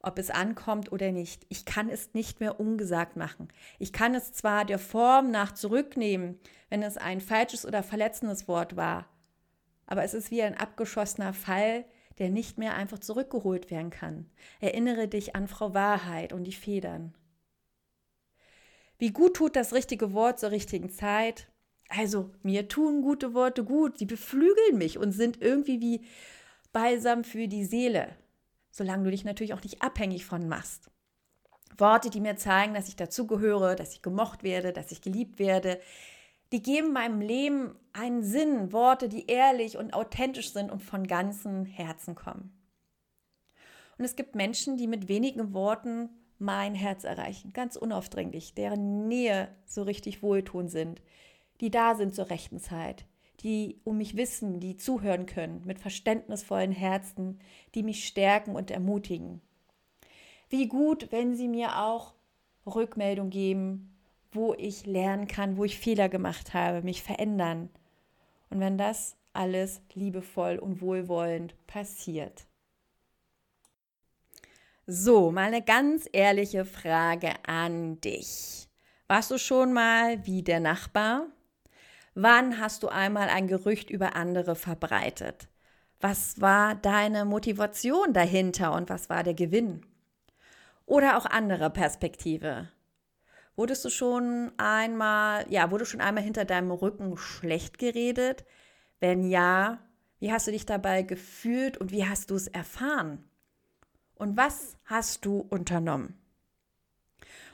ob 0.00 0.18
es 0.18 0.30
ankommt 0.30 0.92
oder 0.92 1.12
nicht. 1.12 1.46
Ich 1.48 1.64
kann 1.64 1.88
es 1.88 2.14
nicht 2.14 2.40
mehr 2.40 2.58
ungesagt 2.58 3.16
machen. 3.16 3.48
Ich 3.78 3.92
kann 3.92 4.14
es 4.14 4.32
zwar 4.32 4.64
der 4.64 4.78
Form 4.78 5.30
nach 5.30 5.52
zurücknehmen, 5.52 6.38
wenn 6.70 6.82
es 6.82 6.96
ein 6.96 7.20
falsches 7.20 7.66
oder 7.66 7.82
verletzendes 7.82 8.48
Wort 8.48 8.76
war, 8.76 9.08
aber 9.86 10.02
es 10.02 10.14
ist 10.14 10.30
wie 10.30 10.42
ein 10.42 10.56
abgeschossener 10.56 11.32
Fall, 11.32 11.84
der 12.18 12.30
nicht 12.30 12.58
mehr 12.58 12.74
einfach 12.74 12.98
zurückgeholt 12.98 13.70
werden 13.70 13.90
kann. 13.90 14.30
Erinnere 14.60 15.06
dich 15.06 15.36
an 15.36 15.48
Frau 15.48 15.74
Wahrheit 15.74 16.32
und 16.32 16.44
die 16.44 16.52
Federn. 16.52 17.14
Wie 18.98 19.12
gut 19.12 19.34
tut 19.34 19.54
das 19.54 19.74
richtige 19.74 20.14
Wort 20.14 20.38
zur 20.38 20.50
richtigen 20.50 20.88
Zeit? 20.88 21.48
Also, 21.88 22.30
mir 22.42 22.68
tun 22.68 23.02
gute 23.02 23.34
Worte 23.34 23.64
gut, 23.64 23.98
sie 23.98 24.06
beflügeln 24.06 24.78
mich 24.78 24.98
und 24.98 25.12
sind 25.12 25.40
irgendwie 25.40 25.80
wie 25.80 26.04
Balsam 26.72 27.24
für 27.24 27.48
die 27.48 27.64
Seele, 27.64 28.16
solange 28.70 29.04
du 29.04 29.10
dich 29.10 29.24
natürlich 29.24 29.54
auch 29.54 29.62
nicht 29.62 29.82
abhängig 29.82 30.24
von 30.24 30.48
machst. 30.48 30.90
Worte, 31.78 32.10
die 32.10 32.20
mir 32.20 32.36
zeigen, 32.36 32.74
dass 32.74 32.88
ich 32.88 32.96
dazugehöre, 32.96 33.76
dass 33.76 33.92
ich 33.92 34.02
gemocht 34.02 34.42
werde, 34.42 34.72
dass 34.72 34.92
ich 34.92 35.00
geliebt 35.00 35.38
werde, 35.38 35.80
die 36.52 36.62
geben 36.62 36.92
meinem 36.92 37.20
Leben 37.20 37.74
einen 37.92 38.22
Sinn. 38.22 38.72
Worte, 38.72 39.08
die 39.08 39.26
ehrlich 39.26 39.76
und 39.76 39.94
authentisch 39.94 40.52
sind 40.52 40.70
und 40.70 40.80
von 40.80 41.06
ganzem 41.06 41.64
Herzen 41.64 42.14
kommen. 42.14 42.52
Und 43.98 44.04
es 44.04 44.16
gibt 44.16 44.34
Menschen, 44.34 44.76
die 44.76 44.86
mit 44.86 45.08
wenigen 45.08 45.54
Worten 45.54 46.10
mein 46.38 46.74
Herz 46.74 47.04
erreichen, 47.04 47.52
ganz 47.52 47.76
unaufdringlich, 47.76 48.54
deren 48.54 49.08
Nähe 49.08 49.48
so 49.64 49.82
richtig 49.82 50.22
wohltun 50.22 50.68
sind, 50.68 51.00
die 51.60 51.70
da 51.70 51.94
sind 51.94 52.14
zur 52.14 52.30
rechten 52.30 52.58
Zeit, 52.58 53.06
die 53.40 53.80
um 53.84 53.98
mich 53.98 54.16
wissen, 54.16 54.60
die 54.60 54.76
zuhören 54.76 55.26
können, 55.26 55.62
mit 55.64 55.78
verständnisvollen 55.78 56.72
Herzen, 56.72 57.38
die 57.74 57.82
mich 57.82 58.06
stärken 58.06 58.56
und 58.56 58.70
ermutigen. 58.70 59.40
Wie 60.48 60.68
gut, 60.68 61.10
wenn 61.10 61.34
sie 61.34 61.48
mir 61.48 61.82
auch 61.82 62.14
Rückmeldung 62.66 63.30
geben, 63.30 63.96
wo 64.32 64.54
ich 64.54 64.86
lernen 64.86 65.26
kann, 65.26 65.56
wo 65.56 65.64
ich 65.64 65.78
Fehler 65.78 66.08
gemacht 66.08 66.54
habe, 66.54 66.82
mich 66.82 67.02
verändern. 67.02 67.70
Und 68.50 68.60
wenn 68.60 68.78
das 68.78 69.16
alles 69.32 69.80
liebevoll 69.94 70.58
und 70.58 70.80
wohlwollend 70.80 71.54
passiert. 71.66 72.46
So, 74.86 75.32
mal 75.32 75.48
eine 75.48 75.62
ganz 75.62 76.08
ehrliche 76.12 76.64
Frage 76.64 77.32
an 77.46 78.00
dich. 78.00 78.68
Warst 79.08 79.30
du 79.30 79.38
schon 79.38 79.72
mal 79.72 80.24
wie 80.26 80.42
der 80.42 80.60
Nachbar? 80.60 81.26
Wann 82.18 82.58
hast 82.58 82.82
du 82.82 82.88
einmal 82.88 83.28
ein 83.28 83.46
Gerücht 83.46 83.90
über 83.90 84.16
andere 84.16 84.56
verbreitet? 84.56 85.48
Was 86.00 86.40
war 86.40 86.74
deine 86.74 87.26
Motivation 87.26 88.14
dahinter 88.14 88.72
und 88.72 88.88
was 88.88 89.10
war 89.10 89.22
der 89.22 89.34
Gewinn? 89.34 89.84
Oder 90.86 91.18
auch 91.18 91.26
andere 91.26 91.68
Perspektive. 91.68 92.70
Wurdest 93.54 93.84
du 93.84 93.90
schon 93.90 94.50
einmal, 94.56 95.44
ja, 95.50 95.70
wurde 95.70 95.84
schon 95.84 96.00
einmal 96.00 96.24
hinter 96.24 96.46
deinem 96.46 96.70
Rücken 96.70 97.18
schlecht 97.18 97.76
geredet? 97.76 98.46
Wenn 98.98 99.22
ja, 99.22 99.78
wie 100.18 100.32
hast 100.32 100.46
du 100.46 100.52
dich 100.52 100.64
dabei 100.64 101.02
gefühlt 101.02 101.76
und 101.76 101.92
wie 101.92 102.08
hast 102.08 102.30
du 102.30 102.34
es 102.34 102.48
erfahren? 102.48 103.28
Und 104.14 104.38
was 104.38 104.78
hast 104.86 105.26
du 105.26 105.40
unternommen? 105.50 106.18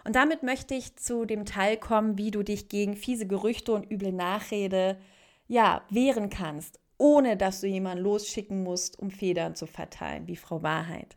Und 0.05 0.17
damit 0.17 0.43
möchte 0.43 0.75
ich 0.75 0.97
zu 0.97 1.25
dem 1.25 1.45
Teil 1.45 1.77
kommen, 1.77 2.19
wie 2.19 2.31
du 2.31 2.43
dich 2.43 2.69
gegen 2.69 2.97
fiese 2.97 3.27
Gerüchte 3.27 3.73
und 3.73 3.91
üble 3.91 4.13
Nachrede 4.13 4.99
ja, 5.47 5.85
wehren 5.91 6.31
kannst, 6.31 6.81
ohne 6.99 7.37
dass 7.37 7.61
du 7.61 7.67
jemanden 7.67 8.05
losschicken 8.05 8.63
musst, 8.63 8.99
um 8.99 9.11
Federn 9.11 9.55
zu 9.55 9.67
verteilen, 9.67 10.27
wie 10.27 10.37
Frau 10.37 10.63
Wahrheit. 10.63 11.17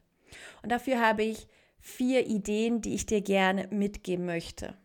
Und 0.61 0.71
dafür 0.71 0.99
habe 0.99 1.23
ich 1.23 1.47
vier 1.79 2.27
Ideen, 2.27 2.81
die 2.81 2.95
ich 2.95 3.05
dir 3.05 3.21
gerne 3.21 3.67
mitgeben 3.71 4.25
möchte. 4.25 4.75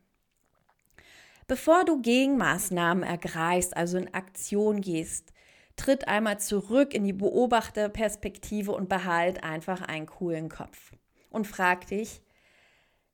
Bevor 1.46 1.84
du 1.84 2.00
Gegenmaßnahmen 2.00 3.02
ergreifst, 3.02 3.76
also 3.76 3.98
in 3.98 4.14
Aktion 4.14 4.80
gehst, 4.80 5.32
tritt 5.74 6.06
einmal 6.06 6.38
zurück 6.38 6.94
in 6.94 7.04
die 7.04 7.12
Beobachterperspektive 7.12 8.70
und 8.70 8.88
behalt 8.88 9.42
einfach 9.42 9.80
einen 9.80 10.06
coolen 10.06 10.48
Kopf. 10.48 10.92
Und 11.30 11.46
frag 11.46 11.86
dich, 11.88 12.20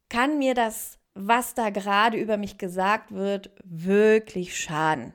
kann 0.09 0.39
mir 0.39 0.55
das, 0.55 0.99
was 1.15 1.55
da 1.55 1.71
gerade 1.71 2.17
über 2.17 2.37
mich 2.37 2.59
gesagt 2.59 3.13
wird, 3.13 3.51
wirklich 3.65 4.59
schaden? 4.59 5.13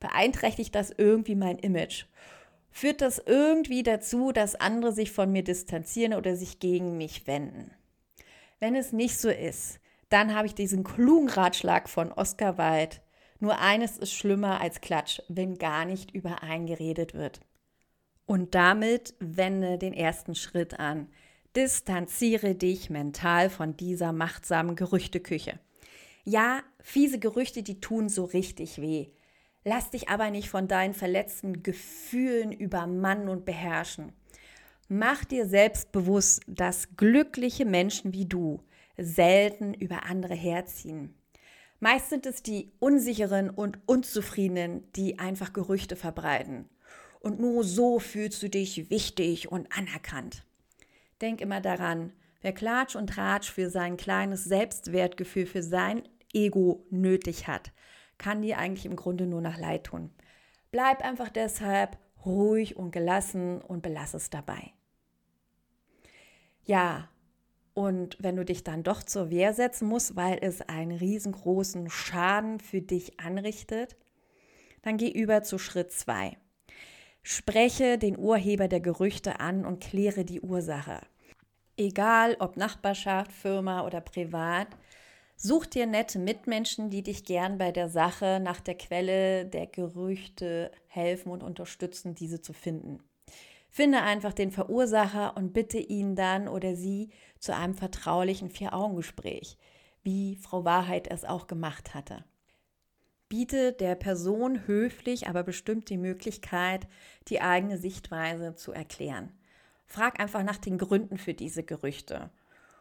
Beeinträchtigt 0.00 0.74
das 0.74 0.90
irgendwie 0.90 1.34
mein 1.34 1.58
Image? 1.58 2.04
Führt 2.70 3.00
das 3.00 3.18
irgendwie 3.18 3.82
dazu, 3.82 4.32
dass 4.32 4.54
andere 4.54 4.92
sich 4.92 5.10
von 5.10 5.32
mir 5.32 5.42
distanzieren 5.42 6.14
oder 6.14 6.36
sich 6.36 6.60
gegen 6.60 6.96
mich 6.96 7.26
wenden? 7.26 7.72
Wenn 8.60 8.74
es 8.74 8.92
nicht 8.92 9.18
so 9.18 9.30
ist, 9.30 9.80
dann 10.08 10.34
habe 10.34 10.46
ich 10.46 10.54
diesen 10.54 10.84
klugen 10.84 11.28
Ratschlag 11.28 11.88
von 11.88 12.12
Oscar 12.12 12.58
Wilde. 12.58 12.96
Nur 13.40 13.58
eines 13.58 13.98
ist 13.98 14.12
schlimmer 14.12 14.60
als 14.60 14.80
Klatsch, 14.80 15.20
wenn 15.28 15.58
gar 15.58 15.84
nicht 15.84 16.12
übereingeredet 16.12 17.14
wird. 17.14 17.40
Und 18.26 18.54
damit 18.54 19.14
wende 19.20 19.78
den 19.78 19.94
ersten 19.94 20.34
Schritt 20.34 20.78
an. 20.78 21.08
Distanziere 21.58 22.54
dich 22.54 22.88
mental 22.88 23.50
von 23.50 23.76
dieser 23.76 24.12
machtsamen 24.12 24.76
Gerüchteküche. 24.76 25.58
Ja, 26.22 26.62
fiese 26.78 27.18
Gerüchte, 27.18 27.64
die 27.64 27.80
tun 27.80 28.08
so 28.08 28.26
richtig 28.26 28.80
weh. 28.80 29.08
Lass 29.64 29.90
dich 29.90 30.08
aber 30.08 30.30
nicht 30.30 30.50
von 30.50 30.68
deinen 30.68 30.94
verletzten 30.94 31.64
Gefühlen 31.64 32.52
übermannen 32.52 33.28
und 33.28 33.44
beherrschen. 33.44 34.12
Mach 34.88 35.24
dir 35.24 35.48
selbst 35.48 35.90
bewusst, 35.90 36.42
dass 36.46 36.96
glückliche 36.96 37.64
Menschen 37.64 38.14
wie 38.14 38.26
du 38.26 38.62
selten 38.96 39.74
über 39.74 40.04
andere 40.04 40.34
herziehen. 40.36 41.12
Meist 41.80 42.08
sind 42.08 42.24
es 42.26 42.40
die 42.40 42.70
Unsicheren 42.78 43.50
und 43.50 43.80
Unzufriedenen, 43.86 44.92
die 44.92 45.18
einfach 45.18 45.52
Gerüchte 45.52 45.96
verbreiten. 45.96 46.68
Und 47.18 47.40
nur 47.40 47.64
so 47.64 47.98
fühlst 47.98 48.44
du 48.44 48.48
dich 48.48 48.90
wichtig 48.90 49.50
und 49.50 49.76
anerkannt. 49.76 50.44
Denk 51.20 51.40
immer 51.40 51.60
daran, 51.60 52.12
wer 52.40 52.52
Klatsch 52.52 52.96
und 52.96 53.08
Tratsch 53.08 53.50
für 53.50 53.70
sein 53.70 53.96
kleines 53.96 54.44
Selbstwertgefühl, 54.44 55.46
für 55.46 55.62
sein 55.62 56.02
Ego 56.32 56.86
nötig 56.90 57.46
hat, 57.48 57.72
kann 58.18 58.42
dir 58.42 58.58
eigentlich 58.58 58.86
im 58.86 58.96
Grunde 58.96 59.26
nur 59.26 59.40
nach 59.40 59.58
Leid 59.58 59.84
tun. 59.84 60.10
Bleib 60.70 61.02
einfach 61.04 61.28
deshalb 61.28 61.98
ruhig 62.24 62.76
und 62.76 62.90
gelassen 62.90 63.60
und 63.62 63.82
belass 63.82 64.14
es 64.14 64.30
dabei. 64.30 64.72
Ja, 66.64 67.08
Und 67.78 68.16
wenn 68.18 68.34
du 68.34 68.44
dich 68.44 68.64
dann 68.64 68.82
doch 68.82 69.04
zur 69.04 69.30
Wehr 69.30 69.54
setzen 69.54 69.86
musst, 69.86 70.16
weil 70.16 70.38
es 70.42 70.62
einen 70.62 70.90
riesengroßen 70.90 71.88
Schaden 71.90 72.58
für 72.58 72.82
dich 72.82 73.20
anrichtet, 73.20 73.96
dann 74.82 74.96
geh 74.96 75.08
über 75.08 75.44
zu 75.44 75.58
Schritt 75.58 75.92
2. 75.92 76.36
Spreche 77.30 77.98
den 77.98 78.16
Urheber 78.18 78.68
der 78.68 78.80
Gerüchte 78.80 79.38
an 79.38 79.66
und 79.66 79.82
kläre 79.82 80.24
die 80.24 80.40
Ursache. 80.40 81.02
Egal 81.76 82.38
ob 82.40 82.56
Nachbarschaft, 82.56 83.32
Firma 83.32 83.84
oder 83.84 84.00
privat, 84.00 84.68
such 85.36 85.66
dir 85.66 85.84
nette 85.84 86.18
Mitmenschen, 86.18 86.88
die 86.88 87.02
dich 87.02 87.24
gern 87.24 87.58
bei 87.58 87.70
der 87.70 87.90
Sache 87.90 88.40
nach 88.42 88.60
der 88.60 88.78
Quelle 88.78 89.44
der 89.44 89.66
Gerüchte 89.66 90.70
helfen 90.86 91.30
und 91.30 91.42
unterstützen, 91.42 92.14
diese 92.14 92.40
zu 92.40 92.54
finden. 92.54 93.02
Finde 93.68 94.00
einfach 94.00 94.32
den 94.32 94.50
Verursacher 94.50 95.36
und 95.36 95.52
bitte 95.52 95.76
ihn 95.76 96.16
dann 96.16 96.48
oder 96.48 96.76
sie 96.76 97.10
zu 97.40 97.54
einem 97.54 97.74
vertraulichen 97.74 98.48
Vier-Augen-Gespräch, 98.48 99.58
wie 100.02 100.36
Frau 100.36 100.64
Wahrheit 100.64 101.06
es 101.10 101.26
auch 101.26 101.46
gemacht 101.46 101.92
hatte. 101.94 102.24
Biete 103.28 103.72
der 103.72 103.94
Person 103.94 104.66
höflich, 104.66 105.28
aber 105.28 105.42
bestimmt 105.42 105.90
die 105.90 105.98
Möglichkeit, 105.98 106.88
die 107.28 107.40
eigene 107.40 107.76
Sichtweise 107.76 108.54
zu 108.54 108.72
erklären. 108.72 109.32
Frag 109.86 110.20
einfach 110.20 110.42
nach 110.42 110.58
den 110.58 110.78
Gründen 110.78 111.18
für 111.18 111.34
diese 111.34 111.62
Gerüchte. 111.62 112.30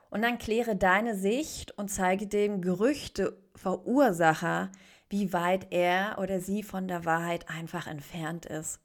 Und 0.10 0.22
dann 0.22 0.38
kläre 0.38 0.75
deine 0.75 1.18
Sicht 1.18 1.77
und 1.77 1.89
zeige 1.89 2.27
dem 2.27 2.62
Gerüchteverursacher, 2.62 4.72
wie 5.10 5.34
weit 5.34 5.68
er 5.72 6.18
oder 6.20 6.39
sie 6.39 6.63
von 6.63 6.88
der 6.88 7.06
Wahrheit 7.06 7.50
einfach 7.50 7.88
entfernt 7.88 8.46
ist. 8.46 8.80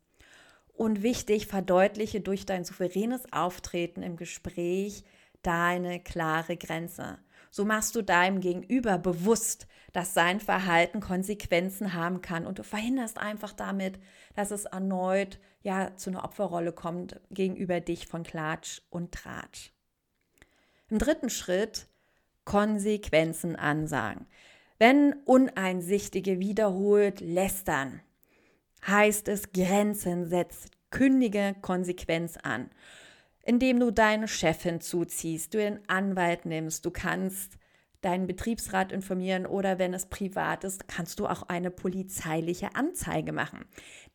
Und 0.74 1.02
wichtig, 1.02 1.46
verdeutliche 1.46 2.20
durch 2.20 2.46
dein 2.46 2.64
souveränes 2.64 3.32
Auftreten 3.32 4.02
im 4.02 4.16
Gespräch 4.16 5.04
deine 5.42 6.00
klare 6.00 6.56
Grenze. 6.56 7.18
So 7.50 7.64
machst 7.64 7.94
du 7.94 8.02
deinem 8.02 8.40
Gegenüber 8.40 8.98
bewusst, 8.98 9.66
dass 9.92 10.14
sein 10.14 10.40
Verhalten 10.40 11.00
Konsequenzen 11.00 11.92
haben 11.94 12.22
kann 12.22 12.46
und 12.46 12.58
du 12.58 12.64
verhinderst 12.64 13.18
einfach 13.18 13.52
damit, 13.52 13.98
dass 14.34 14.50
es 14.50 14.64
erneut 14.64 15.38
ja 15.62 15.94
zu 15.96 16.10
einer 16.10 16.24
Opferrolle 16.24 16.72
kommt 16.72 17.20
gegenüber 17.30 17.80
dich 17.80 18.06
von 18.06 18.22
Klatsch 18.22 18.80
und 18.90 19.12
Tratsch. 19.12 19.72
Im 20.88 20.98
dritten 20.98 21.30
Schritt 21.30 21.86
Konsequenzen 22.44 23.56
ansagen. 23.56 24.26
Wenn 24.78 25.12
Uneinsichtige 25.24 26.40
wiederholt 26.40 27.20
lästern, 27.20 28.00
heißt 28.86 29.28
es 29.28 29.52
Grenzen 29.52 30.26
setzt, 30.26 30.70
kündige 30.90 31.54
Konsequenz 31.62 32.36
an, 32.36 32.70
indem 33.44 33.78
du 33.80 33.90
deine 33.90 34.28
Chefin 34.28 34.80
zuziehst, 34.80 35.54
du 35.54 35.58
den 35.58 35.88
Anwalt 35.88 36.46
nimmst, 36.46 36.84
du 36.84 36.90
kannst 36.90 37.58
deinen 38.02 38.26
Betriebsrat 38.26 38.92
informieren 38.92 39.46
oder 39.46 39.78
wenn 39.78 39.94
es 39.94 40.06
privat 40.06 40.64
ist, 40.64 40.88
kannst 40.88 41.18
du 41.18 41.26
auch 41.26 41.44
eine 41.44 41.70
polizeiliche 41.70 42.74
Anzeige 42.74 43.32
machen. 43.32 43.64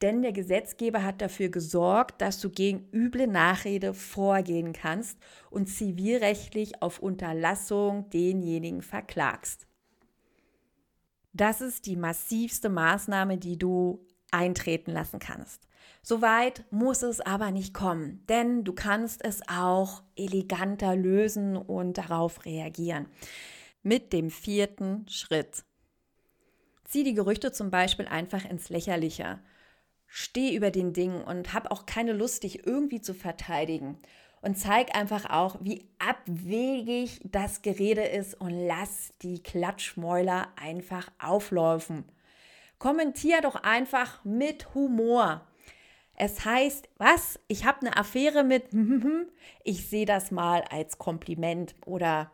Denn 0.02 0.22
der 0.22 0.34
Gesetzgeber 0.34 1.04
hat 1.04 1.22
dafür 1.22 1.50
gesorgt, 1.50 2.22
dass 2.22 2.40
du 2.40 2.50
gegen 2.50 2.88
üble 2.92 3.28
Nachrede 3.28 3.94
vorgehen 3.94 4.74
kannst 4.74 5.18
und 5.50 5.68
zivilrechtlich 5.68 6.82
auf 6.82 7.00
Unterlassung 7.00 8.10
denjenigen 8.10 8.82
verklagst. 8.82 9.66
Das 11.34 11.62
ist 11.62 11.86
die 11.86 11.96
massivste 11.96 12.70
Maßnahme, 12.70 13.38
die 13.38 13.58
du 13.58 14.06
eintreten 14.32 14.92
lassen 14.92 15.20
kannst. 15.20 15.68
Soweit 16.02 16.66
muss 16.72 17.04
es 17.04 17.22
aber 17.22 17.52
nicht 17.52 17.74
kommen, 17.74 18.24
denn 18.28 18.64
du 18.64 18.74
kannst 18.74 19.24
es 19.24 19.42
auch 19.48 20.04
eleganter 20.16 20.96
lösen 20.96 21.56
und 21.56 21.98
darauf 21.98 22.46
reagieren. 22.46 23.08
Mit 23.88 24.12
dem 24.12 24.32
vierten 24.32 25.08
Schritt. 25.08 25.64
Zieh 26.84 27.06
die 27.06 27.14
Gerüchte 27.14 27.54
zum 27.54 27.72
Beispiel 27.72 28.06
einfach 28.06 28.44
ins 28.44 28.68
Lächerliche. 28.68 29.40
Steh 30.08 30.54
über 30.54 30.72
den 30.72 30.92
Dingen 30.92 31.24
und 31.24 31.54
hab 31.54 31.72
auch 31.72 31.86
keine 31.86 32.12
Lust, 32.12 32.44
dich 32.44 32.68
irgendwie 32.68 33.00
zu 33.00 33.14
verteidigen. 33.14 33.98
Und 34.42 34.58
zeig 34.58 34.94
einfach 34.94 35.30
auch, 35.30 35.60
wie 35.62 35.88
abwegig 36.00 37.22
das 37.24 37.62
Gerede 37.62 38.04
ist 38.04 38.34
und 38.34 38.68
lass 38.68 39.14
die 39.22 39.42
Klatschmäuler 39.42 40.50
einfach 40.58 41.10
auflaufen. 41.18 42.04
Kommentier 42.80 43.40
doch 43.40 43.56
einfach 43.56 44.22
mit 44.26 44.76
Humor. 44.76 45.48
Es 46.14 46.44
heißt, 46.44 46.90
was? 46.98 47.40
Ich 47.48 47.64
habe 47.64 47.88
eine 47.88 47.96
Affäre 47.96 48.44
mit, 48.44 48.66
ich 49.64 49.88
sehe 49.88 50.06
das 50.06 50.30
mal 50.30 50.64
als 50.72 50.98
Kompliment 50.98 51.74
oder 51.86 52.30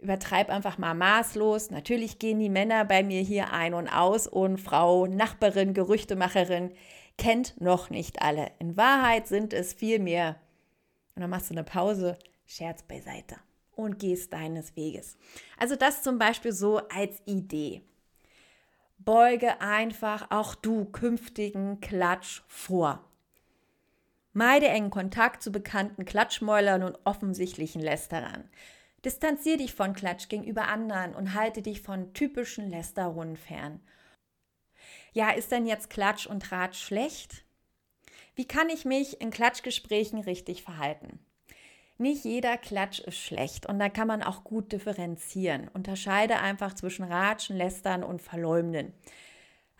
übertreib 0.00 0.50
einfach 0.50 0.78
mal 0.78 0.94
maßlos. 0.94 1.70
Natürlich 1.70 2.18
gehen 2.18 2.38
die 2.38 2.48
Männer 2.48 2.84
bei 2.84 3.02
mir 3.02 3.20
hier 3.20 3.52
ein 3.52 3.74
und 3.74 3.88
aus 3.88 4.26
und 4.26 4.58
Frau 4.58 5.06
Nachbarin, 5.06 5.74
Gerüchtemacherin 5.74 6.72
kennt 7.18 7.60
noch 7.60 7.90
nicht 7.90 8.22
alle. 8.22 8.50
In 8.58 8.76
Wahrheit 8.76 9.28
sind 9.28 9.52
es 9.52 9.74
viel 9.74 9.98
mehr. 9.98 10.36
Und 11.14 11.20
dann 11.20 11.30
machst 11.30 11.50
du 11.50 11.54
eine 11.54 11.64
Pause, 11.64 12.18
Scherz 12.46 12.82
beiseite 12.82 13.36
und 13.76 13.98
gehst 13.98 14.32
deines 14.32 14.74
Weges. 14.74 15.16
Also 15.58 15.76
das 15.76 16.02
zum 16.02 16.18
Beispiel 16.18 16.52
so 16.52 16.78
als 16.88 17.20
Idee. 17.26 17.82
Beuge 18.98 19.60
einfach 19.60 20.30
auch 20.30 20.54
du 20.54 20.86
künftigen 20.86 21.80
Klatsch 21.80 22.42
vor. 22.48 23.04
Meide 24.32 24.68
engen 24.68 24.90
Kontakt 24.90 25.42
zu 25.42 25.50
bekannten 25.50 26.04
Klatschmäulern 26.04 26.82
und 26.82 26.98
offensichtlichen 27.04 27.82
Lästerern. 27.82 28.48
Distanziere 29.04 29.58
dich 29.58 29.74
von 29.74 29.94
Klatsch 29.94 30.28
gegenüber 30.28 30.68
anderen 30.68 31.14
und 31.14 31.34
halte 31.34 31.62
dich 31.62 31.80
von 31.80 32.12
typischen 32.12 32.68
Lästerrunden 32.68 33.36
fern. 33.36 33.80
Ja, 35.12 35.30
ist 35.30 35.50
denn 35.50 35.66
jetzt 35.66 35.90
Klatsch 35.90 36.26
und 36.26 36.42
Tratsch 36.42 36.78
schlecht? 36.82 37.44
Wie 38.34 38.46
kann 38.46 38.68
ich 38.68 38.84
mich 38.84 39.20
in 39.20 39.30
Klatschgesprächen 39.30 40.20
richtig 40.20 40.62
verhalten? 40.62 41.18
Nicht 41.98 42.24
jeder 42.24 42.56
Klatsch 42.56 43.00
ist 43.00 43.18
schlecht 43.18 43.66
und 43.66 43.78
da 43.78 43.90
kann 43.90 44.06
man 44.06 44.22
auch 44.22 44.44
gut 44.44 44.72
differenzieren. 44.72 45.68
Unterscheide 45.68 46.38
einfach 46.38 46.74
zwischen 46.74 47.04
Ratschen, 47.04 47.56
Lästern 47.56 48.02
und 48.02 48.22
Verleumden. 48.22 48.94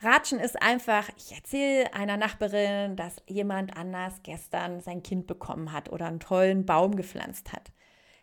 Ratschen 0.02 0.38
ist 0.38 0.60
einfach, 0.60 1.08
ich 1.16 1.32
erzähle 1.32 1.92
einer 1.94 2.16
Nachbarin, 2.16 2.96
dass 2.96 3.16
jemand 3.26 3.76
anders 3.76 4.22
gestern 4.22 4.80
sein 4.80 5.02
Kind 5.02 5.26
bekommen 5.26 5.72
hat 5.72 5.90
oder 5.90 6.06
einen 6.06 6.20
tollen 6.20 6.66
Baum 6.66 6.96
gepflanzt 6.96 7.52
hat. 7.52 7.70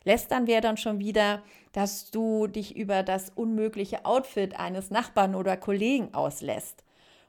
Lästern 0.07 0.47
wäre 0.47 0.61
dann 0.61 0.77
schon 0.77 0.99
wieder, 0.99 1.43
dass 1.73 2.09
du 2.11 2.47
dich 2.47 2.75
über 2.75 3.03
das 3.03 3.29
unmögliche 3.29 4.05
Outfit 4.05 4.57
eines 4.57 4.89
Nachbarn 4.89 5.35
oder 5.35 5.57
Kollegen 5.57 6.13
auslässt. 6.13 6.83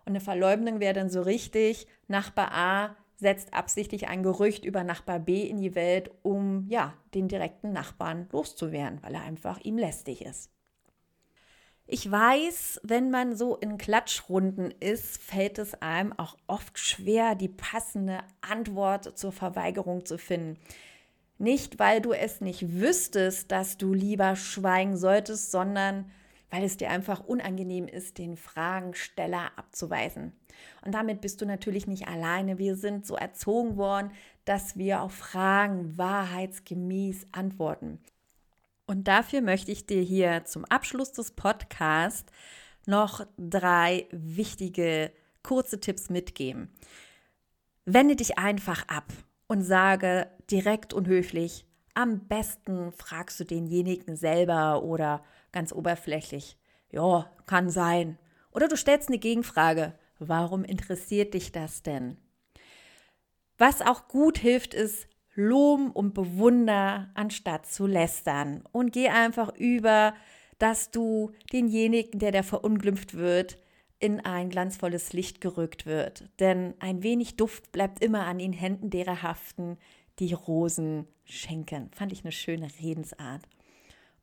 Und 0.06 0.12
eine 0.12 0.20
Verleumdung 0.20 0.80
wäre 0.80 0.94
dann 0.94 1.10
so 1.10 1.20
richtig, 1.20 1.88
Nachbar 2.06 2.52
A 2.52 2.96
setzt 3.16 3.52
absichtlich 3.52 4.06
ein 4.06 4.22
Gerücht 4.22 4.64
über 4.64 4.84
Nachbar 4.84 5.18
B 5.18 5.42
in 5.42 5.58
die 5.58 5.74
Welt, 5.74 6.12
um 6.22 6.66
ja, 6.68 6.94
den 7.14 7.26
direkten 7.26 7.72
Nachbarn 7.72 8.28
loszuwerden, 8.30 9.02
weil 9.02 9.16
er 9.16 9.22
einfach 9.22 9.58
ihm 9.64 9.76
lästig 9.76 10.24
ist. 10.24 10.48
Ich 11.90 12.08
weiß, 12.08 12.80
wenn 12.84 13.10
man 13.10 13.34
so 13.34 13.56
in 13.56 13.76
Klatschrunden 13.76 14.70
ist, 14.70 15.20
fällt 15.20 15.58
es 15.58 15.74
einem 15.82 16.12
auch 16.12 16.36
oft 16.46 16.78
schwer, 16.78 17.34
die 17.34 17.48
passende 17.48 18.20
Antwort 18.40 19.18
zur 19.18 19.32
Verweigerung 19.32 20.04
zu 20.04 20.16
finden. 20.16 20.58
Nicht, 21.38 21.78
weil 21.78 22.00
du 22.00 22.12
es 22.12 22.40
nicht 22.40 22.80
wüsstest, 22.80 23.52
dass 23.52 23.78
du 23.78 23.94
lieber 23.94 24.34
schweigen 24.34 24.96
solltest, 24.96 25.52
sondern 25.52 26.10
weil 26.50 26.64
es 26.64 26.76
dir 26.76 26.90
einfach 26.90 27.20
unangenehm 27.20 27.86
ist, 27.86 28.18
den 28.18 28.36
Fragensteller 28.36 29.52
abzuweisen. 29.56 30.32
Und 30.84 30.92
damit 30.92 31.20
bist 31.20 31.40
du 31.40 31.46
natürlich 31.46 31.86
nicht 31.86 32.08
alleine. 32.08 32.58
Wir 32.58 32.74
sind 32.74 33.06
so 33.06 33.16
erzogen 33.16 33.76
worden, 33.76 34.10
dass 34.44 34.76
wir 34.76 35.02
auf 35.02 35.12
Fragen 35.12 35.96
wahrheitsgemäß 35.96 37.26
antworten. 37.32 38.00
Und 38.86 39.06
dafür 39.06 39.42
möchte 39.42 39.70
ich 39.70 39.86
dir 39.86 40.00
hier 40.00 40.44
zum 40.46 40.64
Abschluss 40.64 41.12
des 41.12 41.32
Podcasts 41.32 42.32
noch 42.86 43.26
drei 43.36 44.06
wichtige 44.10 45.12
kurze 45.42 45.78
Tipps 45.78 46.08
mitgeben. 46.08 46.72
Wende 47.84 48.16
dich 48.16 48.38
einfach 48.38 48.88
ab 48.88 49.12
und 49.46 49.62
sage 49.62 50.26
direkt 50.50 50.92
und 50.94 51.06
höflich, 51.06 51.66
am 51.94 52.28
besten 52.28 52.92
fragst 52.92 53.40
du 53.40 53.44
denjenigen 53.44 54.16
selber 54.16 54.82
oder 54.82 55.24
ganz 55.52 55.72
oberflächlich. 55.72 56.56
Ja, 56.90 57.30
kann 57.46 57.70
sein. 57.70 58.18
Oder 58.52 58.68
du 58.68 58.76
stellst 58.76 59.08
eine 59.08 59.18
Gegenfrage. 59.18 59.94
Warum 60.18 60.64
interessiert 60.64 61.34
dich 61.34 61.52
das 61.52 61.82
denn? 61.82 62.16
Was 63.56 63.82
auch 63.82 64.08
gut 64.08 64.38
hilft, 64.38 64.74
ist 64.74 65.08
loben 65.34 65.90
und 65.90 66.14
bewunder, 66.14 67.10
anstatt 67.14 67.66
zu 67.66 67.86
lästern. 67.86 68.62
Und 68.72 68.92
geh 68.92 69.08
einfach 69.08 69.54
über, 69.56 70.14
dass 70.58 70.90
du 70.90 71.32
denjenigen, 71.52 72.18
der 72.20 72.32
da 72.32 72.42
verunglimpft 72.42 73.14
wird, 73.14 73.58
in 74.00 74.20
ein 74.20 74.50
glanzvolles 74.50 75.12
Licht 75.12 75.40
gerückt 75.40 75.86
wird. 75.86 76.28
Denn 76.38 76.74
ein 76.78 77.02
wenig 77.02 77.36
Duft 77.36 77.72
bleibt 77.72 78.02
immer 78.02 78.26
an 78.26 78.38
den 78.38 78.52
Händen 78.52 78.90
derer 78.90 79.22
haften, 79.22 79.78
die 80.18 80.32
Rosen 80.32 81.06
schenken. 81.24 81.90
Fand 81.94 82.12
ich 82.12 82.24
eine 82.24 82.32
schöne 82.32 82.68
Redensart. 82.80 83.42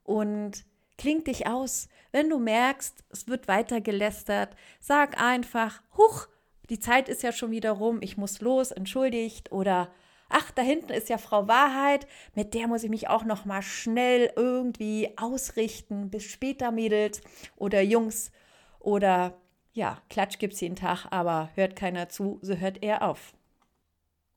Und 0.04 0.66
kling 0.98 1.24
dich 1.24 1.48
aus. 1.48 1.88
Wenn 2.12 2.30
du 2.30 2.40
merkst, 2.40 3.04
es 3.10 3.28
wird 3.28 3.48
weiter 3.48 3.82
gelästert, 3.82 4.56
sag 4.80 5.22
einfach, 5.22 5.82
huch, 5.98 6.28
die 6.70 6.80
Zeit 6.80 7.10
ist 7.10 7.24
ja 7.24 7.32
schon 7.32 7.52
wieder 7.52 7.72
rum, 7.72 8.00
ich 8.02 8.18
muss 8.18 8.42
los, 8.42 8.72
entschuldigt 8.72 9.52
oder 9.52 9.92
ach, 10.30 10.52
da 10.52 10.62
hinten 10.62 10.92
ist 10.92 11.10
ja 11.10 11.18
Frau 11.18 11.48
Wahrheit, 11.48 12.08
mit 12.34 12.54
der 12.54 12.68
muss 12.68 12.84
ich 12.84 12.90
mich 12.90 13.08
auch 13.08 13.24
noch 13.24 13.46
mal 13.46 13.62
schnell 13.62 14.32
irgendwie 14.36 15.16
ausrichten. 15.18 16.10
Bis 16.10 16.24
später, 16.24 16.72
Mädels 16.72 17.22
oder 17.56 17.82
Jungs 17.82 18.32
oder 18.80 19.38
ja, 19.74 20.02
Klatsch 20.10 20.40
gibt's 20.40 20.62
jeden 20.62 20.78
Tag, 20.78 21.08
aber 21.12 21.50
hört 21.56 21.76
keiner 21.76 22.08
zu, 22.10 22.40
so 22.42 22.56
hört 22.56 22.82
er 22.82 23.02
auf. 23.02 23.34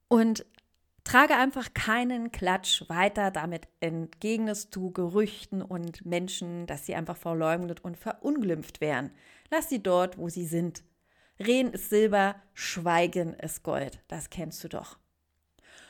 Und 0.08 0.44
trage 1.08 1.36
einfach 1.36 1.72
keinen 1.72 2.32
Klatsch 2.32 2.86
weiter, 2.90 3.30
damit 3.30 3.66
entgegnest 3.80 4.76
du 4.76 4.90
Gerüchten 4.90 5.62
und 5.62 6.04
Menschen, 6.04 6.66
dass 6.66 6.84
sie 6.84 6.94
einfach 6.94 7.16
verleumdet 7.16 7.82
und 7.82 7.96
verunglimpft 7.96 8.82
werden. 8.82 9.10
Lass 9.50 9.70
sie 9.70 9.82
dort, 9.82 10.18
wo 10.18 10.28
sie 10.28 10.44
sind. 10.44 10.82
Reden 11.38 11.72
ist 11.72 11.88
Silber, 11.88 12.34
Schweigen 12.52 13.32
ist 13.32 13.62
Gold. 13.62 14.00
Das 14.08 14.28
kennst 14.28 14.62
du 14.62 14.68
doch. 14.68 14.98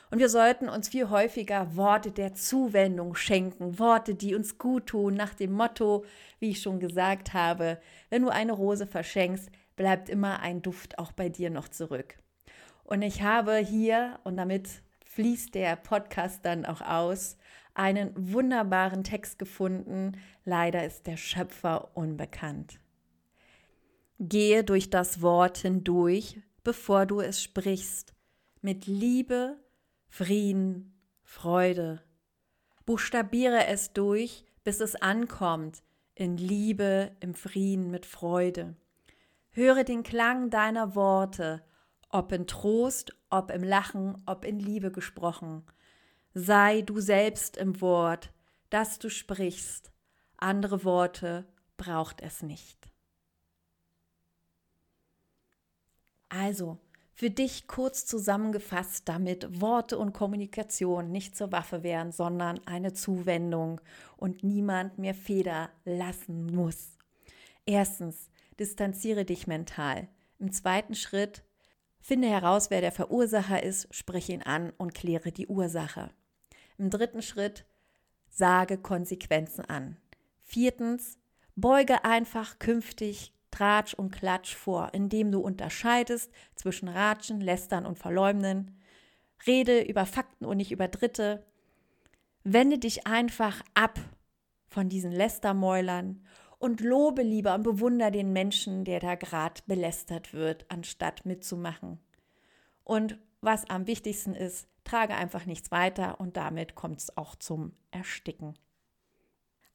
Und 0.09 0.19
wir 0.19 0.29
sollten 0.29 0.69
uns 0.69 0.87
viel 0.87 1.09
häufiger 1.09 1.75
Worte 1.75 2.11
der 2.11 2.33
Zuwendung 2.33 3.13
schenken, 3.13 3.77
Worte, 3.77 4.15
die 4.15 4.35
uns 4.35 4.57
gut 4.57 4.87
tun, 4.87 5.15
nach 5.15 5.33
dem 5.33 5.51
Motto, 5.51 6.05
wie 6.39 6.51
ich 6.51 6.61
schon 6.61 6.79
gesagt 6.79 7.33
habe, 7.33 7.81
wenn 8.09 8.21
du 8.21 8.29
eine 8.29 8.53
Rose 8.53 8.87
verschenkst, 8.87 9.49
bleibt 9.75 10.07
immer 10.07 10.39
ein 10.39 10.61
Duft 10.61 10.97
auch 10.97 11.11
bei 11.11 11.27
dir 11.27 11.49
noch 11.49 11.67
zurück. 11.67 12.15
Und 12.85 13.01
ich 13.01 13.21
habe 13.21 13.57
hier, 13.57 14.17
und 14.23 14.37
damit 14.37 14.81
fließt 15.19 15.53
der 15.53 15.75
Podcast 15.75 16.45
dann 16.45 16.65
auch 16.65 16.79
aus, 16.79 17.35
einen 17.73 18.13
wunderbaren 18.15 19.03
Text 19.03 19.37
gefunden. 19.37 20.13
Leider 20.45 20.85
ist 20.85 21.07
der 21.07 21.17
Schöpfer 21.17 21.91
unbekannt. 21.93 22.79
Gehe 24.17 24.63
durch 24.63 24.89
das 24.89 25.21
Wort 25.21 25.57
hindurch, 25.57 26.39
bevor 26.63 27.05
du 27.05 27.19
es 27.19 27.43
sprichst, 27.43 28.13
mit 28.61 28.85
Liebe, 28.85 29.57
Frieden, 30.07 30.97
Freude. 31.21 32.01
Buchstabiere 32.85 33.65
es 33.65 33.91
durch, 33.91 34.45
bis 34.63 34.79
es 34.79 34.95
ankommt, 34.95 35.83
in 36.15 36.37
Liebe, 36.37 37.11
im 37.19 37.33
Frieden, 37.33 37.91
mit 37.91 38.05
Freude. 38.05 38.77
Höre 39.49 39.83
den 39.83 40.03
Klang 40.03 40.49
deiner 40.49 40.95
Worte, 40.95 41.61
ob 42.07 42.31
in 42.31 42.47
Trost, 42.47 43.18
ob 43.29 43.51
im 43.51 43.63
Lachen, 43.63 44.21
ob 44.25 44.45
in 44.45 44.59
Liebe 44.59 44.91
gesprochen. 44.91 45.63
Sei 46.33 46.81
du 46.81 46.99
selbst 46.99 47.57
im 47.57 47.81
Wort, 47.81 48.31
das 48.69 48.99
du 48.99 49.09
sprichst. 49.09 49.91
Andere 50.37 50.83
Worte 50.83 51.45
braucht 51.77 52.21
es 52.21 52.41
nicht. 52.43 52.89
Also, 56.29 56.77
für 57.19 57.29
dich 57.29 57.67
kurz 57.67 58.05
zusammengefasst, 58.05 59.09
damit 59.09 59.59
Worte 59.59 59.97
und 59.97 60.13
Kommunikation 60.13 61.11
nicht 61.11 61.35
zur 61.35 61.51
Waffe 61.51 61.83
werden, 61.83 62.13
sondern 62.13 62.65
eine 62.65 62.93
Zuwendung 62.93 63.81
und 64.15 64.43
niemand 64.43 64.99
mehr 64.99 65.15
Feder 65.15 65.69
lassen 65.83 66.45
muss. 66.45 66.97
Erstens, 67.65 68.29
distanziere 68.57 69.25
dich 69.25 69.47
mental. 69.47 70.07
Im 70.37 70.53
zweiten 70.53 70.95
Schritt, 70.95 71.43
finde 71.99 72.29
heraus, 72.29 72.69
wer 72.69 72.81
der 72.81 72.91
Verursacher 72.91 73.61
ist, 73.63 73.87
sprich 73.93 74.29
ihn 74.29 74.41
an 74.41 74.71
und 74.77 74.93
kläre 74.93 75.31
die 75.31 75.47
Ursache. 75.47 76.11
Im 76.77 76.89
dritten 76.89 77.21
Schritt, 77.21 77.65
sage 78.29 78.77
Konsequenzen 78.77 79.65
an. 79.65 79.97
Viertens, 80.43 81.17
beuge 81.55 82.05
einfach 82.05 82.59
künftig 82.59 83.33
Tratsch 83.51 83.93
und 83.93 84.11
Klatsch 84.11 84.55
vor, 84.55 84.89
indem 84.93 85.31
du 85.31 85.39
unterscheidest 85.39 86.31
zwischen 86.55 86.87
Ratschen, 86.87 87.41
Lästern 87.41 87.85
und 87.85 87.97
Verleumden. 87.97 88.79
Rede 89.47 89.81
über 89.81 90.05
Fakten 90.05 90.45
und 90.45 90.57
nicht 90.57 90.71
über 90.71 90.87
Dritte. 90.87 91.45
Wende 92.43 92.77
dich 92.77 93.07
einfach 93.07 93.61
ab 93.73 93.99
von 94.67 94.89
diesen 94.89 95.11
Lästermäulern 95.11 96.23
und 96.59 96.81
lobe 96.81 97.23
lieber 97.23 97.55
und 97.55 97.63
bewundere 97.63 98.11
den 98.11 98.33
Menschen, 98.33 98.83
der 98.85 98.99
da 98.99 99.15
gerade 99.15 99.61
belästert 99.65 100.33
wird, 100.33 100.65
anstatt 100.69 101.25
mitzumachen. 101.25 101.99
Und 102.83 103.17
was 103.41 103.69
am 103.69 103.87
wichtigsten 103.87 104.35
ist, 104.35 104.67
trage 104.83 105.15
einfach 105.15 105.45
nichts 105.45 105.71
weiter 105.71 106.19
und 106.19 106.37
damit 106.37 106.75
kommt 106.75 106.99
es 106.99 107.17
auch 107.17 107.35
zum 107.35 107.73
Ersticken. 107.91 108.55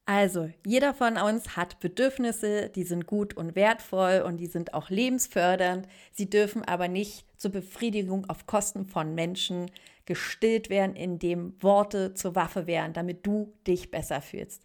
Also, 0.07 0.51
jeder 0.63 0.93
von 0.93 1.17
uns 1.17 1.57
hat 1.57 1.79
Bedürfnisse, 1.79 2.69
die 2.69 2.83
sind 2.83 3.07
gut 3.07 3.35
und 3.35 3.55
wertvoll 3.55 4.21
und 4.23 4.37
die 4.37 4.45
sind 4.45 4.75
auch 4.75 4.91
lebensfördernd. 4.91 5.87
Sie 6.11 6.29
dürfen 6.29 6.63
aber 6.63 6.87
nicht 6.87 7.25
zur 7.39 7.51
Befriedigung 7.51 8.29
auf 8.29 8.45
Kosten 8.45 8.85
von 8.85 9.15
Menschen 9.15 9.71
gestillt 10.05 10.69
werden, 10.69 10.95
indem 10.95 11.55
Worte 11.63 12.13
zur 12.13 12.35
Waffe 12.35 12.67
werden, 12.67 12.93
damit 12.93 13.25
du 13.25 13.51
dich 13.65 13.89
besser 13.89 14.21
fühlst. 14.21 14.64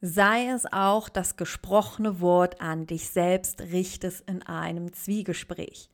Sei 0.00 0.48
es 0.48 0.66
auch 0.70 1.08
das 1.08 1.36
gesprochene 1.36 2.20
Wort 2.20 2.60
an 2.60 2.86
dich 2.86 3.08
selbst, 3.08 3.60
richtest 3.60 4.28
in 4.28 4.42
einem 4.42 4.92
Zwiegespräch. 4.92 5.90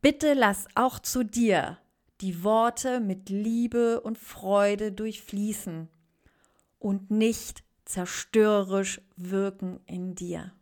Bitte 0.00 0.34
lass 0.34 0.66
auch 0.74 0.98
zu 0.98 1.24
dir 1.24 1.78
die 2.20 2.44
Worte 2.44 3.00
mit 3.00 3.30
Liebe 3.30 4.00
und 4.00 4.18
Freude 4.18 4.92
durchfließen 4.92 5.88
und 6.78 7.10
nicht 7.10 7.64
zerstörerisch 7.84 9.00
wirken 9.16 9.80
in 9.86 10.14
dir. 10.14 10.52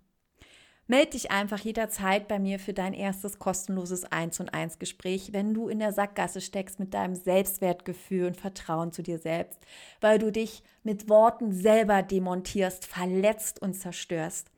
Meld 0.91 1.15
dich 1.15 1.31
einfach 1.31 1.61
jederzeit 1.61 2.27
bei 2.27 2.41
mir 2.41 2.59
für 2.59 2.73
dein 2.73 2.95
erstes 2.95 3.39
kostenloses 3.39 4.03
1 4.11 4.41
und 4.41 4.53
1 4.53 4.81
Gespräch, 4.81 5.33
wenn 5.33 5.55
du 5.55 5.69
in 5.69 5.79
der 5.79 5.93
Sackgasse 5.93 6.41
steckst 6.41 6.81
mit 6.81 6.95
deinem 6.95 7.15
Selbstwertgefühl 7.15 8.27
und 8.27 8.37
Vertrauen 8.37 8.91
zu 8.91 9.05
dir 9.05 9.21
selbst, 9.21 9.61
weil 10.01 10.19
du 10.19 10.33
dich 10.33 10.65
mit 10.83 11.09
Worten 11.09 11.53
selber 11.53 12.03
demontierst, 12.03 12.87
verletzt 12.87 13.63
und 13.63 13.75
zerstörst. 13.75 14.51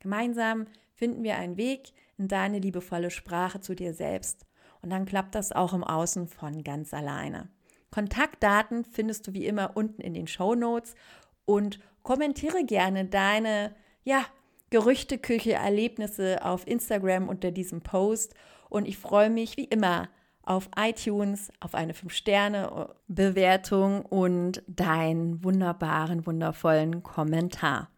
Gemeinsam 0.00 0.68
finden 0.94 1.22
wir 1.22 1.36
einen 1.36 1.58
Weg 1.58 1.92
in 2.16 2.28
deine 2.28 2.60
liebevolle 2.60 3.10
Sprache 3.10 3.60
zu 3.60 3.74
dir 3.74 3.92
selbst 3.92 4.46
und 4.80 4.88
dann 4.88 5.04
klappt 5.04 5.34
das 5.34 5.52
auch 5.52 5.74
im 5.74 5.84
Außen 5.84 6.28
von 6.28 6.64
ganz 6.64 6.94
alleine. 6.94 7.50
Kontaktdaten 7.90 8.86
findest 8.86 9.26
du 9.26 9.34
wie 9.34 9.44
immer 9.44 9.76
unten 9.76 10.00
in 10.00 10.14
den 10.14 10.28
Show 10.28 10.54
Notes 10.54 10.94
und 11.44 11.78
kommentiere 12.02 12.64
gerne 12.64 13.04
deine, 13.04 13.76
ja, 14.02 14.24
Gerüchteküche, 14.70 15.54
Erlebnisse 15.54 16.44
auf 16.44 16.66
Instagram 16.66 17.28
unter 17.28 17.50
diesem 17.50 17.82
Post. 17.82 18.34
Und 18.68 18.88
ich 18.88 18.98
freue 18.98 19.30
mich 19.30 19.56
wie 19.56 19.64
immer 19.64 20.08
auf 20.42 20.68
iTunes, 20.76 21.50
auf 21.60 21.74
eine 21.74 21.92
5-Sterne-Bewertung 21.92 24.04
und 24.04 24.62
deinen 24.66 25.42
wunderbaren, 25.42 26.26
wundervollen 26.26 27.02
Kommentar. 27.02 27.90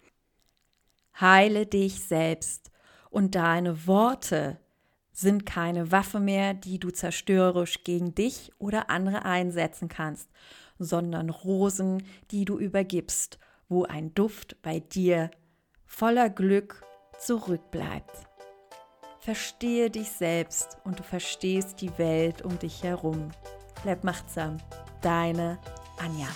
Heile 1.20 1.66
dich 1.66 2.04
selbst 2.04 2.70
und 3.10 3.34
deine 3.34 3.86
Worte 3.86 4.60
sind 5.12 5.46
keine 5.46 5.90
Waffe 5.90 6.20
mehr, 6.20 6.52
die 6.52 6.78
du 6.78 6.90
zerstörerisch 6.90 7.84
gegen 7.84 8.14
dich 8.14 8.52
oder 8.58 8.90
andere 8.90 9.24
einsetzen 9.24 9.88
kannst, 9.88 10.28
sondern 10.78 11.30
Rosen, 11.30 12.02
die 12.30 12.44
du 12.44 12.58
übergibst, 12.58 13.38
wo 13.68 13.84
ein 13.84 14.14
Duft 14.14 14.60
bei 14.60 14.80
dir 14.80 15.30
voller 15.86 16.28
Glück 16.30 16.84
zurückbleibt. 17.18 18.26
Verstehe 19.20 19.90
dich 19.90 20.10
selbst 20.10 20.78
und 20.84 20.98
du 20.98 21.02
verstehst 21.02 21.80
die 21.80 21.96
Welt 21.98 22.42
um 22.42 22.58
dich 22.58 22.82
herum. 22.82 23.30
Bleib 23.82 24.04
machtsam. 24.04 24.58
Deine 25.02 25.58
Anja. 25.98 26.28